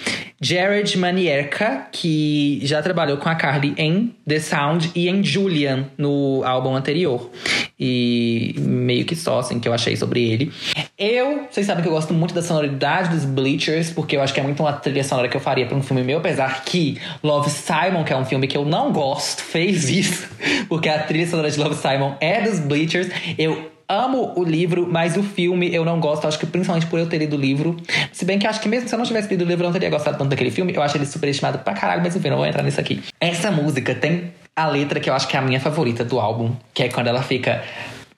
[0.40, 6.42] Jared Manierka, que já trabalhou com a Carly em The Sound e em Julian, no
[6.42, 7.30] álbum anterior.
[7.78, 10.50] E meio que só, assim, que eu achei sobre ele.
[10.98, 14.40] Eu, vocês sabem que eu gosto muito da sonoridade dos Bleachers, porque eu acho que
[14.40, 17.50] é muito uma trilha sonora que eu faria pra um filme meu, apesar que Love
[17.50, 20.26] Simon, que é um filme que eu não gosto, fez isso,
[20.66, 23.10] porque a trilha sonora de Love Simon é dos Bleachers.
[23.36, 27.08] Eu amo o livro, mas o filme eu não gosto, acho que principalmente por eu
[27.08, 27.76] ter lido o livro.
[28.12, 29.72] Se bem que acho que mesmo se eu não tivesse lido o livro, eu não
[29.72, 30.74] teria gostado tanto daquele filme.
[30.74, 33.02] Eu acho ele superestimado pra caralho, mas enfim, não vou entrar nisso aqui.
[33.20, 36.52] Essa música tem a letra que eu acho que é a minha favorita do álbum,
[36.72, 37.62] que é quando ela fica.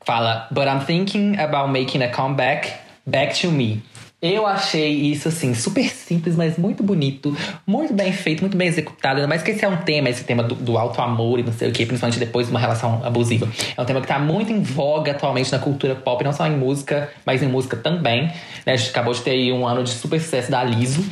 [0.04, 2.72] Fala, But I'm thinking about making a comeback
[3.06, 3.82] back to me.
[4.20, 9.16] Eu achei isso, assim, super simples, mas muito bonito, muito bem feito, muito bem executado.
[9.16, 11.52] Ainda mais que esse é um tema, esse tema do, do alto amor e não
[11.52, 13.48] sei o que, principalmente depois de uma relação abusiva.
[13.76, 16.56] É um tema que tá muito em voga atualmente na cultura pop, não só em
[16.56, 18.24] música, mas em música também.
[18.66, 18.72] Né?
[18.72, 21.04] A gente acabou de ter aí um ano de super sucesso da Liso.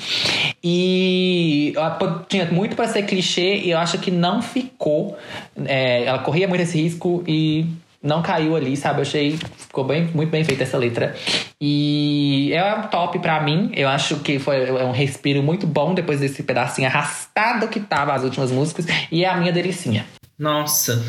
[0.65, 5.17] E ela tinha muito pra ser clichê e eu acho que não ficou.
[5.65, 7.67] É, ela corria muito esse risco e
[8.07, 9.01] não caiu ali, sabe?
[9.01, 11.15] Eu achei ficou bem, muito bem feita essa letra.
[11.61, 13.71] E é um top pra mim.
[13.75, 18.15] Eu acho que foi é um respiro muito bom depois desse pedacinho arrastado que tava
[18.15, 18.87] as últimas músicas.
[19.11, 20.07] E é a minha delicinha.
[20.39, 21.05] Nossa.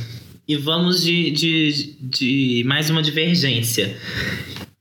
[0.47, 3.95] E vamos de, de, de mais uma divergência.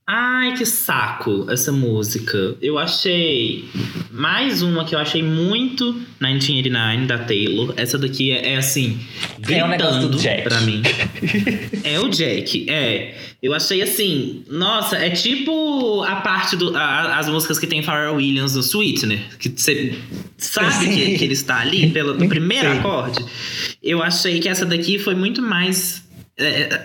[0.09, 2.55] Ai, que saco essa música.
[2.61, 3.65] Eu achei.
[4.09, 5.83] Mais uma que eu achei muito
[6.21, 7.73] 1989 da Taylor.
[7.75, 8.97] Essa daqui é, é assim.
[9.49, 10.43] É gritando Jack.
[10.43, 10.81] Pra mim.
[11.83, 13.15] É o Jack, é.
[13.41, 16.75] Eu achei assim, nossa, é tipo a parte do.
[16.75, 19.19] a- as músicas que tem Pharrell Williams no Sweetener.
[19.39, 19.93] Que você
[20.37, 23.23] sabe que, que ele está ali pelo, primeiro acorde.
[23.81, 26.06] Eu achei que essa daqui foi muito mais é,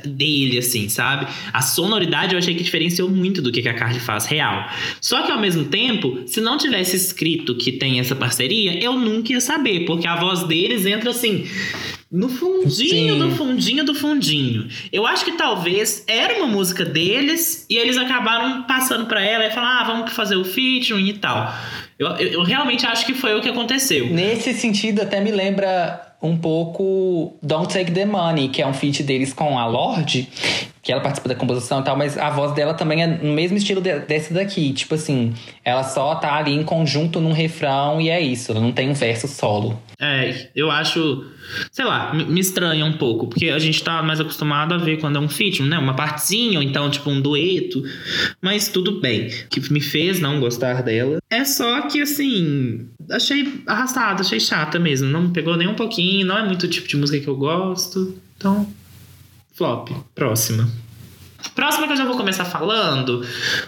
[0.05, 1.26] dele, assim, sabe?
[1.53, 4.66] A sonoridade eu achei que diferenciou muito do que a Carly faz real.
[5.00, 9.32] Só que ao mesmo tempo, se não tivesse escrito que tem essa parceria, eu nunca
[9.32, 11.46] ia saber, porque a voz deles entra assim.
[12.11, 13.18] No fundinho Sim.
[13.18, 14.68] do fundinho do fundinho.
[14.92, 19.50] Eu acho que talvez era uma música deles e eles acabaram passando pra ela e
[19.50, 21.55] falaram: ah, vamos fazer o featuring e tal.
[21.98, 24.09] Eu, eu, eu realmente acho que foi o que aconteceu.
[24.09, 29.03] Nesse sentido, até me lembra um pouco Don't Take the Money, que é um feat
[29.03, 30.29] deles com a Lorde,
[30.83, 33.57] que ela participa da composição e tal, mas a voz dela também é no mesmo
[33.57, 34.01] estilo de-
[34.31, 34.73] daqui.
[34.73, 38.73] Tipo assim, ela só tá ali em conjunto num refrão e é isso, ela não
[38.73, 39.79] tem um verso solo.
[40.05, 41.24] É, eu acho,
[41.70, 45.14] sei lá, me estranha um pouco, porque a gente tá mais acostumado a ver quando
[45.14, 45.78] é um feat, né?
[45.78, 47.84] Uma partezinha, ou então tipo um dueto.
[48.40, 49.28] Mas tudo bem.
[49.28, 54.76] O que me fez não gostar dela é só que, assim, achei arrastada, achei chata
[54.76, 55.09] mesmo.
[55.09, 57.36] Não me pegou nem um pouquinho, não é muito o tipo de música que eu
[57.36, 58.18] gosto.
[58.36, 58.68] Então,
[59.55, 59.90] flop.
[60.16, 60.68] Próxima.
[61.55, 63.26] Próxima que eu já vou começar falando,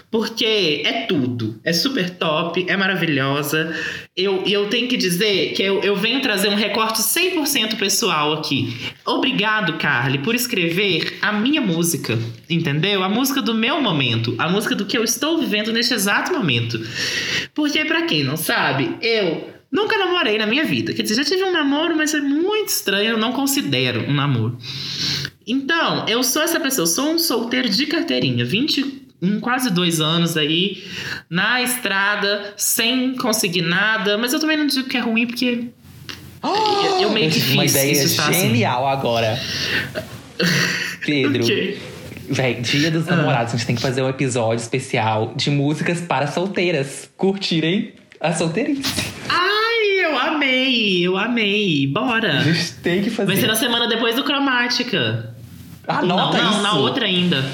[0.09, 1.59] porque é tudo.
[1.63, 3.75] É super top, é maravilhosa.
[4.15, 8.33] Eu, e eu tenho que dizer que eu, eu venho trazer um recorte 100% pessoal
[8.33, 8.75] aqui.
[9.05, 12.17] Obrigado, Carly, por escrever a minha música,
[12.49, 13.03] entendeu?
[13.03, 16.79] A música do meu momento, a música do que eu estou vivendo neste exato momento.
[17.53, 20.93] Porque, pra quem não sabe, eu nunca namorei na minha vida.
[20.93, 24.57] Quer dizer, já tive um namoro, mas é muito estranho, eu não considero um namoro.
[25.47, 30.35] Então, eu sou essa pessoa, eu sou um solteiro de carteirinha, 21, quase dois anos
[30.35, 30.83] aí,
[31.29, 35.65] na estrada, sem conseguir nada, mas eu também não digo que é ruim, porque
[36.43, 38.39] eu, eu meio que tive uma fiz ideia isso está assim.
[38.41, 39.39] genial agora.
[41.05, 41.43] Pedro,
[42.29, 42.91] véi, dia Ah.
[42.91, 47.93] dos namorados, a gente tem que fazer um episódio especial de músicas para solteiras curtirem
[48.19, 48.81] a solteirice.
[49.29, 52.39] Ai, eu amei, eu amei, bora.
[52.39, 53.27] A gente tem que fazer.
[53.31, 55.34] Vai ser na semana depois do Cromática.
[55.87, 56.61] Anota não, não, isso.
[56.61, 57.45] na outra ainda.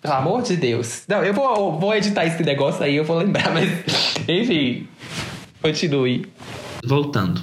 [0.00, 1.04] Pelo amor de Deus.
[1.08, 3.68] Não, eu vou, vou editar esse negócio aí, eu vou lembrar, mas.
[4.28, 4.86] Enfim.
[5.62, 6.26] Continue.
[6.84, 7.42] Voltando.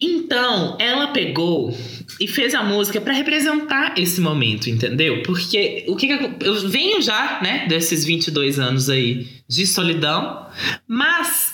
[0.00, 1.74] Então, ela pegou
[2.20, 5.22] e fez a música para representar esse momento, entendeu?
[5.22, 10.46] Porque o que, que eu, eu venho já, né, desses 22 anos aí de solidão,
[10.86, 11.52] mas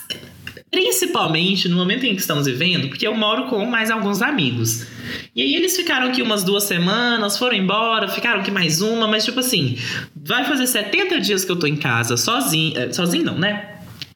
[0.71, 4.87] principalmente no momento em que estamos vivendo, porque eu moro com mais alguns amigos.
[5.35, 9.25] E aí eles ficaram aqui umas duas semanas, foram embora, ficaram aqui mais uma, mas
[9.25, 9.77] tipo assim,
[10.15, 13.67] vai fazer 70 dias que eu tô em casa sozinho, eh, sozinho não, né?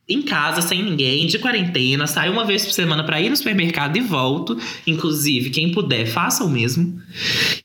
[0.08, 3.97] em casa, sem ninguém, de quarentena, saio uma vez por semana para ir no supermercado
[3.97, 4.56] e volto.
[4.86, 7.01] Inclusive, quem puder, faça o mesmo.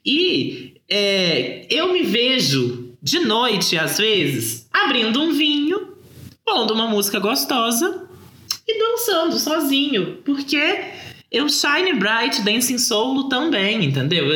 [0.05, 5.89] E é, eu me vejo de noite, às vezes, abrindo um vinho,
[6.43, 8.09] pondo uma música gostosa
[8.71, 10.19] e dançando sozinho.
[10.25, 10.79] Porque
[11.31, 14.27] eu Shine Bright Dancing Solo também, entendeu?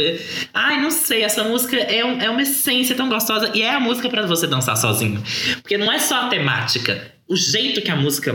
[0.53, 3.81] Ai, não sei, essa música é, um, é uma essência tão gostosa e é a
[3.81, 5.23] música para você dançar sozinho.
[5.61, 8.35] Porque não é só a temática, o jeito que a música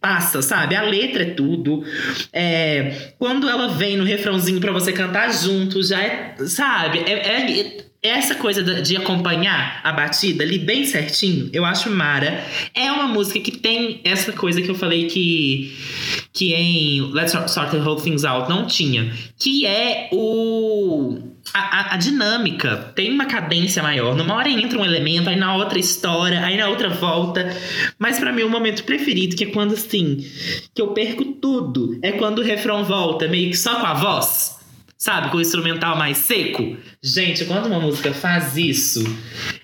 [0.00, 0.76] passa, sabe?
[0.76, 1.84] A letra é tudo.
[2.32, 7.00] É, quando ela vem no refrãozinho para você cantar junto, já é, sabe?
[7.00, 12.42] É, é, essa coisa de acompanhar a batida ali bem certinho, eu acho mara.
[12.74, 15.76] É uma música que tem essa coisa que eu falei que
[16.32, 21.18] que em Let's Sort the Whole Things Out não tinha, que é o
[21.52, 24.14] a, a, a, dinâmica tem uma cadência maior.
[24.14, 27.54] Numa hora entra um elemento, aí na outra história, aí na outra volta.
[27.98, 30.24] Mas para mim, o momento preferido, que é quando assim,
[30.74, 34.59] que eu perco tudo, é quando o refrão volta, meio que só com a voz.
[35.02, 36.76] Sabe, com o instrumental mais seco.
[37.02, 39.02] Gente, quando uma música faz isso,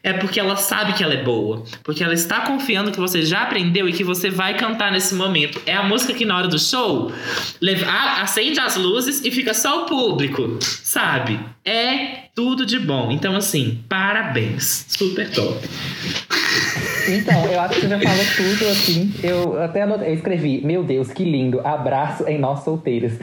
[0.02, 1.62] é porque ela sabe que ela é boa.
[1.84, 5.60] Porque ela está confiando que você já aprendeu e que você vai cantar nesse momento.
[5.66, 7.12] É a música que na hora do show
[7.60, 7.84] leva,
[8.22, 11.38] acende as luzes e fica só o público, sabe?
[11.62, 13.10] É tudo de bom.
[13.10, 14.84] Então, assim, parabéns.
[14.88, 15.58] Super top.
[17.08, 19.14] Então, eu acho que você já falou tudo, assim.
[19.22, 23.14] Eu até anotei, eu escrevi, meu Deus, que lindo, abraço em nós solteiros.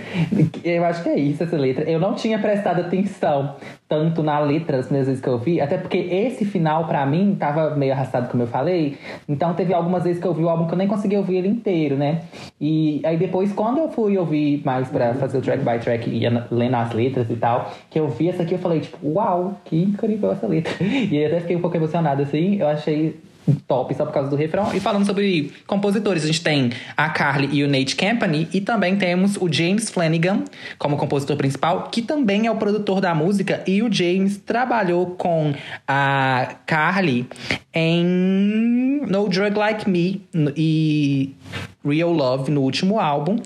[0.64, 1.84] Eu acho que é isso, essa letra.
[1.84, 3.56] Eu não tinha prestado atenção
[3.88, 7.36] tanto na letra as primeiras vezes que eu vi, até porque esse final, para mim,
[7.38, 8.98] tava meio arrastado, como eu falei.
[9.30, 11.50] Então, teve algumas vezes que eu vi o álbum que eu nem consegui ouvir ele
[11.50, 12.22] inteiro, né?
[12.60, 16.24] E aí depois, quando eu fui ouvir mais para fazer o track by track e
[16.50, 19.82] lendo as letras e tal, que eu vi essa aqui, eu falei, tipo, uau, que
[19.82, 20.74] incrível essa letra.
[20.84, 22.58] E aí até fiquei um pouco emocionado, assim.
[22.60, 23.20] Eu achei
[23.68, 24.74] top só por causa do refrão.
[24.74, 28.96] E falando sobre compositores, a gente tem a Carly e o Nate Campany e também
[28.96, 30.44] temos o James Flanagan
[30.78, 35.54] como compositor principal, que também é o produtor da música e o James trabalhou com
[35.88, 37.28] a Carly
[37.74, 40.26] em No Drug Like Me
[40.56, 41.36] e
[41.84, 43.38] Real Love no último álbum.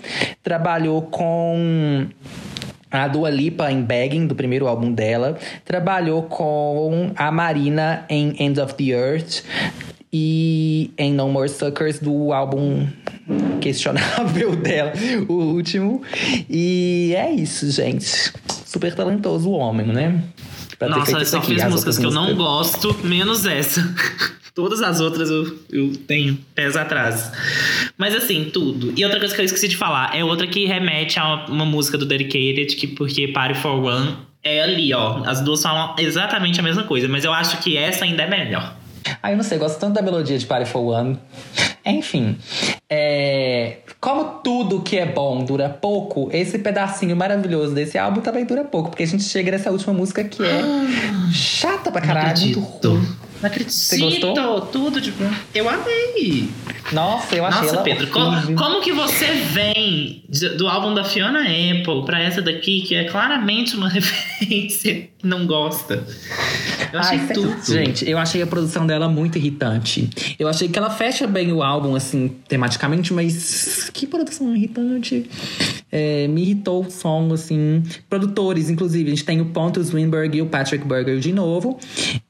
[0.42, 2.06] Trabalhou com
[2.90, 5.38] a Dua Lipa em Begging, do primeiro álbum dela.
[5.64, 9.42] Trabalhou com a Marina em End of the Earth
[10.12, 12.86] e em No More Suckers do álbum
[13.60, 14.92] questionável dela,
[15.28, 16.02] o último.
[16.48, 18.32] E é isso, gente.
[18.64, 20.22] Super talentoso o homem, né?
[20.78, 23.82] Pra Nossa, só fiz músicas que eu não gosto, menos essa.
[24.58, 27.30] Todas as outras eu, eu tenho pés atrás.
[27.96, 28.92] Mas assim, tudo.
[28.96, 31.64] E outra coisa que eu esqueci de falar é outra que remete a uma, uma
[31.64, 35.22] música do Dedicated, que porque Party for One é ali, ó.
[35.24, 38.74] As duas falam exatamente a mesma coisa, mas eu acho que essa ainda é melhor.
[39.22, 41.16] Ah, eu não sei, gosto tanto da melodia de Party for One.
[41.86, 42.36] Enfim,
[42.90, 48.64] é, como tudo que é bom dura pouco, esse pedacinho maravilhoso desse álbum também dura
[48.64, 52.58] pouco, porque a gente chega nessa última música que é ah, chata pra caralho, muito
[52.58, 53.27] ruim.
[53.40, 53.72] Não acredito.
[53.72, 54.60] Você gostou?
[54.62, 55.30] Tudo de bom.
[55.54, 56.48] Eu amei.
[56.92, 60.22] Nossa, eu achei Nossa, ela Pedro, como, como, que você vem
[60.56, 66.06] do álbum da Fiona Apple pra essa daqui, que é claramente uma referência, não gosta?
[66.92, 67.56] Eu achei Ai, tudo.
[67.66, 70.08] Gente, eu achei a produção dela muito irritante.
[70.38, 75.28] Eu achei que ela fecha bem o álbum, assim, tematicamente, mas que produção irritante.
[75.90, 77.82] É, me irritou o som, assim.
[78.08, 81.78] Produtores, inclusive, a gente tem o Pontus Winberg e o Patrick Berger de novo.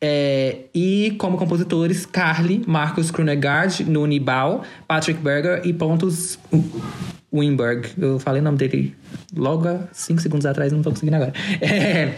[0.00, 6.38] É, e como compositores, Carly, Marcus Krunegard, Nuni Bau, Patrick Berger e Pontus
[7.32, 7.88] Winberg.
[7.98, 8.94] Eu falei o nome dele
[9.36, 11.32] logo 5 segundos atrás, não tô conseguindo agora.
[11.60, 12.14] É...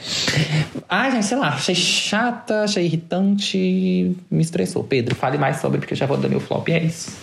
[0.89, 4.85] Ai, gente, sei lá, achei chata, achei irritante, me estressou.
[4.85, 7.17] Pedro, fale mais sobre, porque eu já vou dar meu flop, é isso.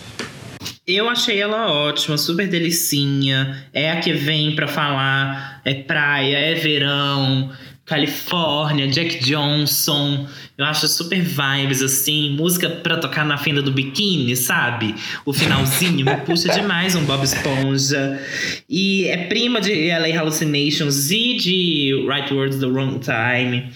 [0.85, 3.63] Eu achei ela ótima, super delicinha.
[3.73, 7.51] É a que vem pra falar, é praia, é verão,
[7.87, 10.27] Califórnia, Jack Johnson.
[10.57, 12.31] Eu acho super vibes, assim.
[12.31, 14.93] Música pra tocar na fenda do biquíni, sabe?
[15.25, 18.21] O finalzinho me puxa demais um Bob Esponja.
[18.69, 23.71] E é prima de LA Hallucinations e de Right Words the Wrong Time.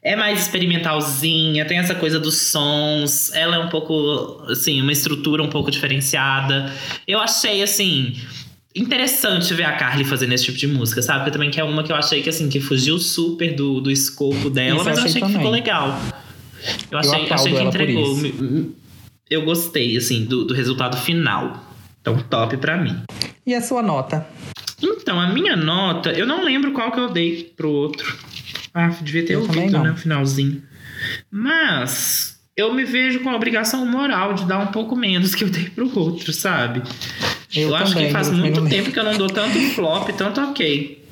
[0.00, 3.32] É mais experimentalzinha, tem essa coisa dos sons.
[3.34, 6.72] Ela é um pouco, assim, uma estrutura um pouco diferenciada.
[7.08, 8.14] Eu achei, assim
[8.76, 11.20] interessante ver a Carly fazendo esse tipo de música, sabe?
[11.20, 13.90] Porque também que é uma que eu achei que assim, que fugiu super do, do
[13.90, 15.98] escopo dela, Isso mas eu eu achei que ficou legal.
[16.90, 18.74] Eu achei, aplaudo achei que entregou.
[19.28, 21.64] Eu gostei, assim, do, do resultado final.
[22.00, 23.02] Então, top pra mim.
[23.44, 24.26] E a sua nota?
[24.80, 28.16] Então, a minha nota, eu não lembro qual que eu dei pro outro.
[28.72, 29.90] Ah, devia ter Eu ouvido, né?
[29.90, 30.62] O finalzinho.
[31.30, 35.50] Mas eu me vejo com a obrigação moral de dar um pouco menos que eu
[35.50, 36.82] dei pro outro, sabe?
[37.56, 40.40] Eu acho também, que faz eu muito tempo que eu não dou tanto flop, tanto
[40.40, 41.04] ok.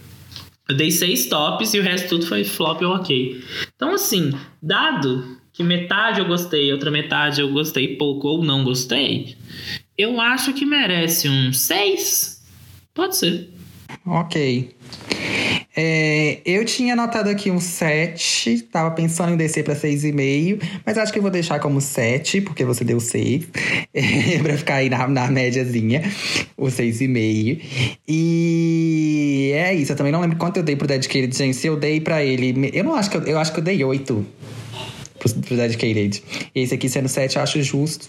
[0.69, 3.43] Eu dei seis tops e o resto tudo foi flop ou ok.
[3.75, 4.33] Então, assim,
[4.63, 9.37] dado que metade eu gostei, outra metade eu gostei pouco ou não gostei,
[9.97, 12.43] eu acho que merece um seis.
[12.93, 13.51] Pode ser.
[14.07, 14.75] Ok.
[15.77, 21.13] É, eu tinha anotado aqui um 7, tava pensando em descer pra 6,5, mas acho
[21.13, 23.49] que eu vou deixar como 7, porque você deu 6,
[23.93, 26.03] é, pra ficar aí na, na médiazinha,
[26.57, 27.61] o 6,5.
[28.07, 31.57] E é isso, eu também não lembro quanto eu dei pro Dedicated, gente.
[31.57, 32.71] Se eu dei pra ele.
[32.73, 34.27] Eu não acho que eu, eu acho que eu dei 8
[35.19, 36.23] pro, pro Dedicated.
[36.55, 38.09] Esse aqui sendo 7, eu acho justo.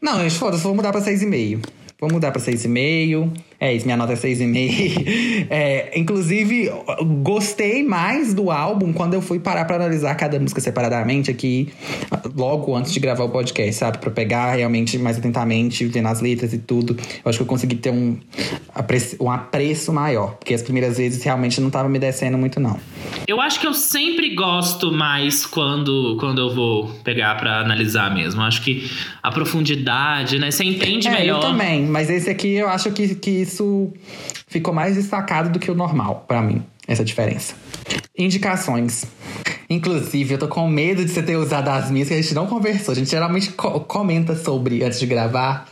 [0.00, 1.64] Não, foda-se, vou mudar pra 6,5.
[2.00, 3.30] Vou mudar pra 6,5.
[3.60, 5.30] É isso, minha nota é 6,5.
[5.52, 6.84] É, inclusive, eu
[7.22, 11.70] gostei mais do álbum quando eu fui parar pra analisar cada música separadamente aqui,
[12.36, 13.98] logo antes de gravar o podcast, sabe?
[13.98, 16.96] Pra pegar realmente mais atentamente, vendo as letras e tudo.
[17.24, 18.16] Eu acho que eu consegui ter um
[18.72, 20.36] apreço, um apreço maior.
[20.36, 22.78] Porque as primeiras vezes realmente não tava me descendo muito, não.
[23.26, 28.40] Eu acho que eu sempre gosto mais quando, quando eu vou pegar pra analisar mesmo.
[28.42, 28.88] Acho que
[29.22, 30.50] a profundidade, né?
[30.50, 31.36] Você entende é, melhor.
[31.36, 31.86] eu também.
[31.86, 33.92] Mas esse aqui eu acho que, que isso
[34.46, 37.54] ficou mais destacado do que o normal, pra mim, essa diferença.
[38.16, 39.04] Indicações.
[39.68, 42.46] Inclusive, eu tô com medo de você ter usado as minhas que a gente não
[42.46, 42.92] conversou.
[42.92, 45.68] A gente geralmente co- comenta sobre antes de gravar.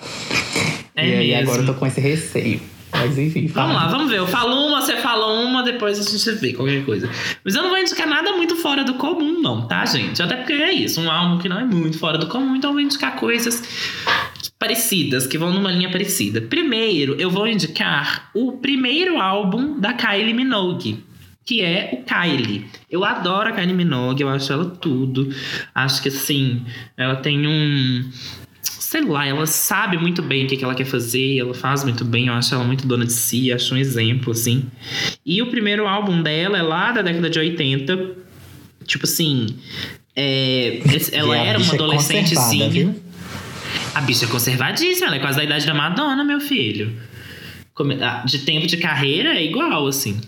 [0.95, 2.61] É e aí agora eu tô com esse receio.
[2.91, 3.67] Mas enfim, fala.
[3.69, 4.19] Vamos lá, vamos ver.
[4.19, 7.11] Eu falo uma, você fala uma, depois a gente vê qualquer coisa.
[7.45, 10.23] Mas eu não vou indicar nada muito fora do comum, não, tá, gente?
[10.23, 12.75] Até porque é isso, um álbum que não é muito fora do comum, então eu
[12.75, 13.63] vou indicar coisas
[14.59, 16.41] parecidas, que vão numa linha parecida.
[16.41, 21.05] Primeiro, eu vou indicar o primeiro álbum da Kylie Minogue.
[21.45, 22.67] Que é o Kylie.
[22.91, 25.33] Eu adoro a Kylie Minogue, eu acho ela tudo.
[25.75, 26.63] Acho que assim,
[26.97, 28.11] ela tem um
[28.89, 32.07] sei lá, ela sabe muito bem o que, que ela quer fazer, ela faz muito
[32.07, 34.65] bem, eu acho ela muito dona de si, acho um exemplo, assim.
[35.27, 38.17] E o primeiro álbum dela é lá da década de 80.
[38.87, 39.47] Tipo assim,
[40.17, 40.81] é,
[41.13, 42.97] ela era uma é adolescentezinha.
[43.95, 46.97] A bicha é conservadíssima, ela é quase da idade da Madonna, meu filho.
[48.03, 50.21] Ah, De tempo de carreira é igual, assim.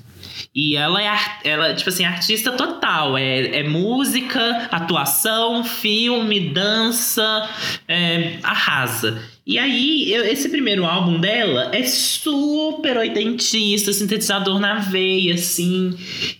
[0.54, 1.11] E ela é,
[1.44, 3.16] ela, tipo assim, artista total.
[3.16, 7.48] É, é música, atuação, filme, dança,
[7.86, 9.22] é, arrasa.
[9.51, 15.92] E aí, eu- esse primeiro álbum dela é super oitentista, sintetizador na veia, assim.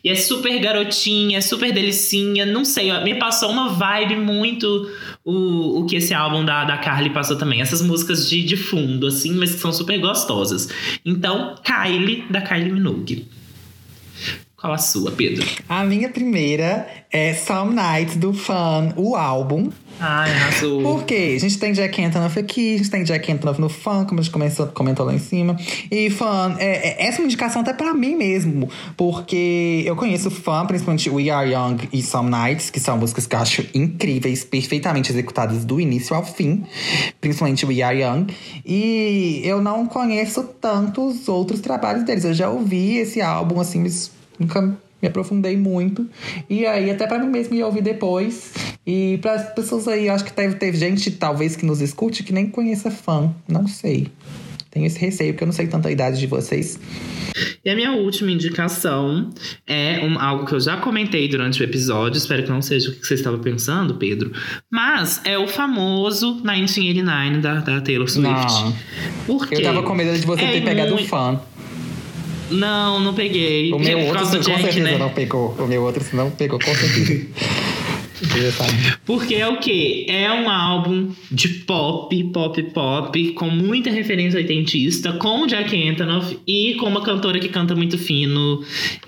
[0.05, 2.47] E é super garotinha, super delicinha.
[2.47, 4.89] Não sei, me passou uma vibe muito
[5.25, 7.61] o, o que esse álbum da, da Carly passou também.
[7.61, 10.69] Essas músicas de, de fundo, assim, mas que são super gostosas.
[11.05, 13.27] Então, Kylie, da Kylie Minogue.
[14.61, 15.47] Qual a sua, Pedro?
[15.67, 19.71] A minha primeira é Some Nights do Fun, o álbum.
[19.99, 20.83] Ai, arrasou.
[20.83, 21.33] Por quê?
[21.37, 24.23] A gente tem Jack Antonoff aqui, a gente tem Jack Antonoff no fã, como a
[24.23, 25.57] gente começou, comentou lá em cima.
[25.91, 30.31] E fã, é, é- essa é uma indicação até pra mim mesmo, porque eu conheço
[30.31, 34.45] fã, principalmente We Are Young e Some Nights, que são músicas que eu acho incríveis,
[34.45, 36.65] perfeitamente executadas do início ao fim,
[37.19, 38.27] principalmente We Are Young.
[38.65, 42.25] E eu não conheço tantos outros trabalhos deles.
[42.25, 43.85] Eu já ouvi esse álbum, assim,
[44.41, 46.07] nunca me aprofundei muito.
[46.49, 48.53] E aí, até pra mim mesmo ia ouvir depois.
[48.87, 52.33] E para as pessoas aí, acho que teve, teve gente, talvez, que nos escute que
[52.33, 53.33] nem conheça fã.
[53.49, 54.09] Não sei.
[54.71, 56.79] Tenho esse receio, porque eu não sei tanta idade de vocês.
[57.65, 59.31] E a minha última indicação
[59.67, 62.17] é um- algo que eu já comentei durante o episódio.
[62.19, 64.31] Espero que não seja o que você estava pensando, Pedro.
[64.71, 68.31] Mas é o famoso 1989 da, da Taylor Swift.
[68.63, 68.75] Não.
[69.27, 69.57] Por quê?
[69.57, 71.41] Eu tava com medo de você É ter pegado o fã.
[72.51, 73.73] Não, não peguei.
[73.73, 74.99] O meu Por outro, com Jack, certeza né?
[74.99, 75.55] não pegou.
[75.59, 77.27] O meu outro não pegou, com certeza.
[79.07, 80.05] Porque é o quê?
[80.09, 86.39] É um álbum de pop, pop, pop, com muita referência oitentista, com o Jack Antonoff
[86.47, 88.63] e com uma cantora que canta muito fino,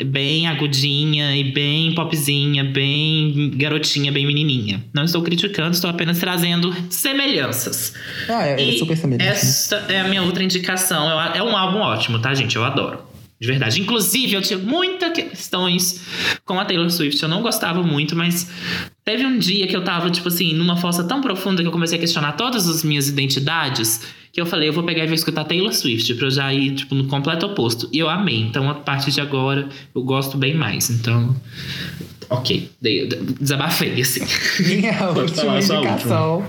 [0.06, 4.82] bem agudinha e bem popzinha, bem garotinha, bem menininha.
[4.94, 7.94] Não estou criticando, estou apenas trazendo semelhanças.
[8.28, 9.28] Ah, é, é super semelhante.
[9.28, 11.20] Essa é a minha outra indicação.
[11.20, 12.56] É é um álbum ótimo, tá, gente?
[12.56, 13.11] Eu adoro.
[13.42, 13.80] De verdade.
[13.80, 16.00] Inclusive, eu tinha muitas questões
[16.44, 17.20] com a Taylor Swift.
[17.20, 18.48] Eu não gostava muito, mas
[19.04, 21.98] teve um dia que eu tava, tipo assim, numa fossa tão profunda que eu comecei
[21.98, 24.00] a questionar todas as minhas identidades.
[24.32, 26.76] que eu falei, eu vou pegar e vou escutar Taylor Swift, pra eu já ir,
[26.76, 27.88] tipo, no completo oposto.
[27.92, 28.42] E eu amei.
[28.42, 30.88] Então, a partir de agora, eu gosto bem mais.
[30.88, 31.34] Então,
[32.30, 32.70] ok.
[33.40, 34.22] Desabafei, assim.
[34.60, 36.46] Minha última indicação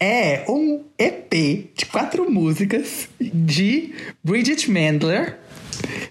[0.00, 3.92] é um EP de quatro músicas de
[4.24, 5.42] Bridget Mendler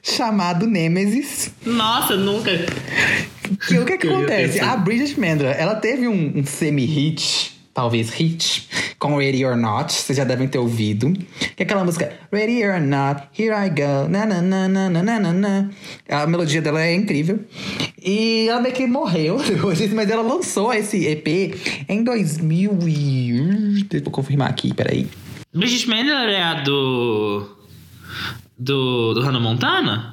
[0.02, 1.52] chamado Nemesis.
[1.65, 2.52] Nossa, nunca.
[3.68, 4.60] Que o que, é que acontece?
[4.60, 10.15] A Bridget Mendra, ela teve um, um semi-hit, talvez hit, com Ready or Not, vocês
[10.15, 11.11] já devem ter ouvido.
[11.56, 15.19] Que é aquela música Ready or Not, Here I Go, na na na na na
[15.19, 15.69] na na.
[16.07, 17.39] A melodia dela é incrível.
[18.02, 21.27] E ela meio que morreu depois mas ela lançou esse EP
[21.89, 23.88] em 2000 e...
[24.03, 25.07] Vou confirmar aqui, peraí.
[25.53, 27.60] Bridget Mendler é a do...
[28.61, 30.10] Do, do Hannah Montana?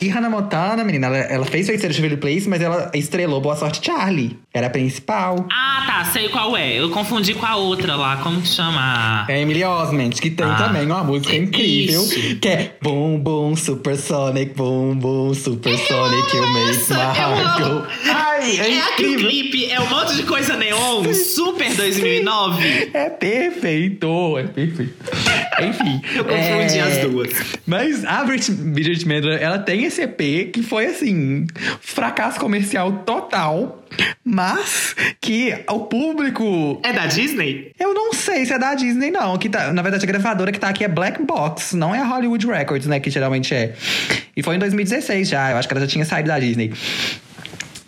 [0.00, 3.56] E Hannah Montana, menina, ela, ela fez Feiticeiro de Waverly Place, mas ela estrelou Boa
[3.56, 4.38] Sorte Charlie.
[4.54, 5.44] Era a principal.
[5.52, 6.78] Ah, tá, sei qual é.
[6.78, 9.26] Eu confundi com a outra lá, como que chama?
[9.28, 12.00] É Emily Osment, que tem Ah, também uma música incrível.
[12.02, 12.36] isso.
[12.38, 17.80] Que é Boom Boom Supersonic, Boom Boom Supersonic, eu amo.
[17.80, 17.86] go.
[18.08, 19.28] Ai, é, É o incrível.
[19.30, 22.90] clipe é um monte de coisa neon, super 2009.
[22.94, 24.94] É perfeito, é perfeito.
[25.60, 26.00] Enfim.
[26.14, 27.30] Eu confundi é, as duas.
[27.66, 31.46] Mas a Bridget Mendler, ela tem esse EP que foi, assim,
[31.80, 33.84] fracasso comercial total.
[34.24, 37.72] Mas que o público É da Disney?
[37.78, 39.36] Eu não sei se é da Disney, não.
[39.38, 42.04] Que tá, na verdade, a gravadora que tá aqui é Black Box, não é a
[42.04, 43.00] Hollywood Records, né?
[43.00, 43.74] Que geralmente é.
[44.36, 46.72] E foi em 2016 já, eu acho que ela já tinha saído da Disney.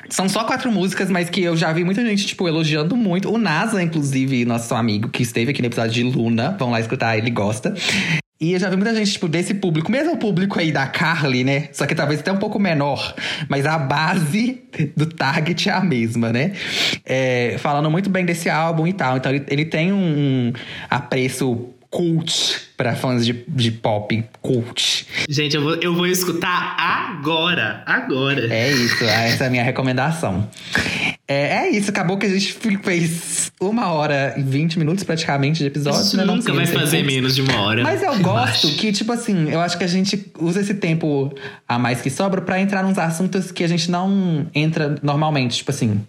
[0.08, 3.32] São só quatro músicas, mas que eu já vi muita gente, tipo, elogiando muito.
[3.32, 7.16] O NASA, inclusive, nosso amigo que esteve aqui no episódio de Luna, vão lá escutar,
[7.16, 7.72] ele gosta.
[8.40, 11.44] E eu já vi muita gente, tipo, desse público, mesmo o público aí da Carly,
[11.44, 11.68] né?
[11.72, 13.14] Só que talvez até um pouco menor.
[13.50, 14.62] Mas a base
[14.96, 16.52] do target é a mesma, né?
[17.04, 19.18] É, falando muito bem desse álbum e tal.
[19.18, 20.54] Então ele, ele tem um
[20.88, 25.06] apreço cult pra fãs de, de pop cult.
[25.28, 27.82] Gente, eu vou, eu vou escutar agora.
[27.84, 28.50] Agora.
[28.50, 30.48] É isso, essa é a minha recomendação.
[31.28, 35.64] É, é isso, acabou que a gente fez uma hora e 20 minutos praticamente de
[35.64, 36.24] A episódio, gente né?
[36.24, 37.82] Nunca vai fazer menos de uma hora.
[37.82, 41.34] Mas eu gosto que, tipo assim, eu acho que a gente usa esse tempo
[41.68, 45.58] a mais que sobra pra entrar nos assuntos que a gente não entra normalmente.
[45.58, 46.00] Tipo assim,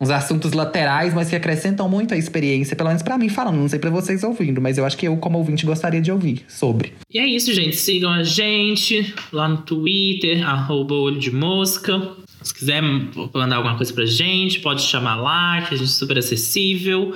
[0.00, 3.68] uns assuntos laterais, mas que acrescentam muito a experiência, pelo menos pra mim falando, não
[3.68, 6.92] sei pra vocês ouvindo, mas eu acho que eu, como ouvinte, gostaria de ouvir sobre.
[7.12, 7.76] E é isso, gente.
[7.76, 12.12] Sigam a gente lá no Twitter, arroba olho de mosca.
[12.42, 16.18] Se quiser mandar alguma coisa pra gente, pode chamar lá, que a gente é super
[16.18, 17.14] acessível.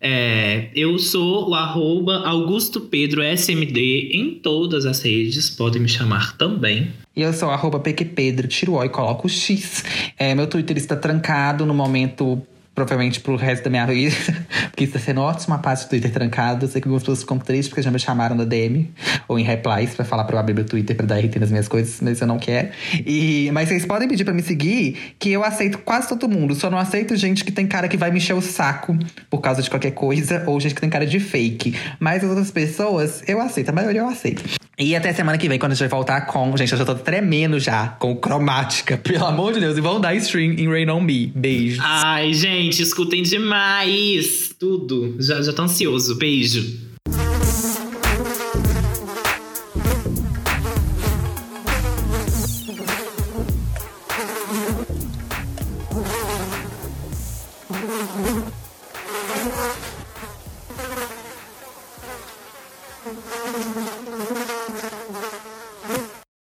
[0.00, 6.38] É, eu sou o arroba Augusto Pedro SMD em todas as redes, podem me chamar
[6.38, 6.88] também.
[7.14, 9.84] E eu sou arroba PQPedro, tiro o O e coloco o X.
[10.18, 12.42] É, meu Twitter está trancado no momento,
[12.76, 14.14] provavelmente pro resto da minha vida.
[14.70, 16.68] Porque está sendo ótima parte do Twitter trancado.
[16.68, 18.92] Sei que algumas pessoas ficam tristes porque já me chamaram na DM
[19.26, 21.66] ou em replies pra falar pra eu abrir meu Twitter pra dar RT nas minhas
[21.66, 22.68] coisas, mas eu não quero.
[23.06, 26.54] E, mas vocês podem pedir pra me seguir, que eu aceito quase todo mundo.
[26.54, 28.94] Só não aceito gente que tem cara que vai me encher o saco
[29.30, 31.74] por causa de qualquer coisa, ou gente que tem cara de fake.
[31.98, 33.70] Mas as outras pessoas, eu aceito.
[33.70, 34.44] A maioria eu aceito.
[34.78, 36.54] E até semana que vem, quando a gente vai voltar com.
[36.54, 39.78] Gente, eu já tô tremendo já com cromática, pelo amor de Deus.
[39.78, 41.32] E vão dar stream em Rain on Me.
[41.34, 41.80] Beijo.
[41.82, 45.16] Ai, gente, escutem demais tudo.
[45.18, 46.14] Já, já tô ansioso.
[46.16, 46.85] Beijo.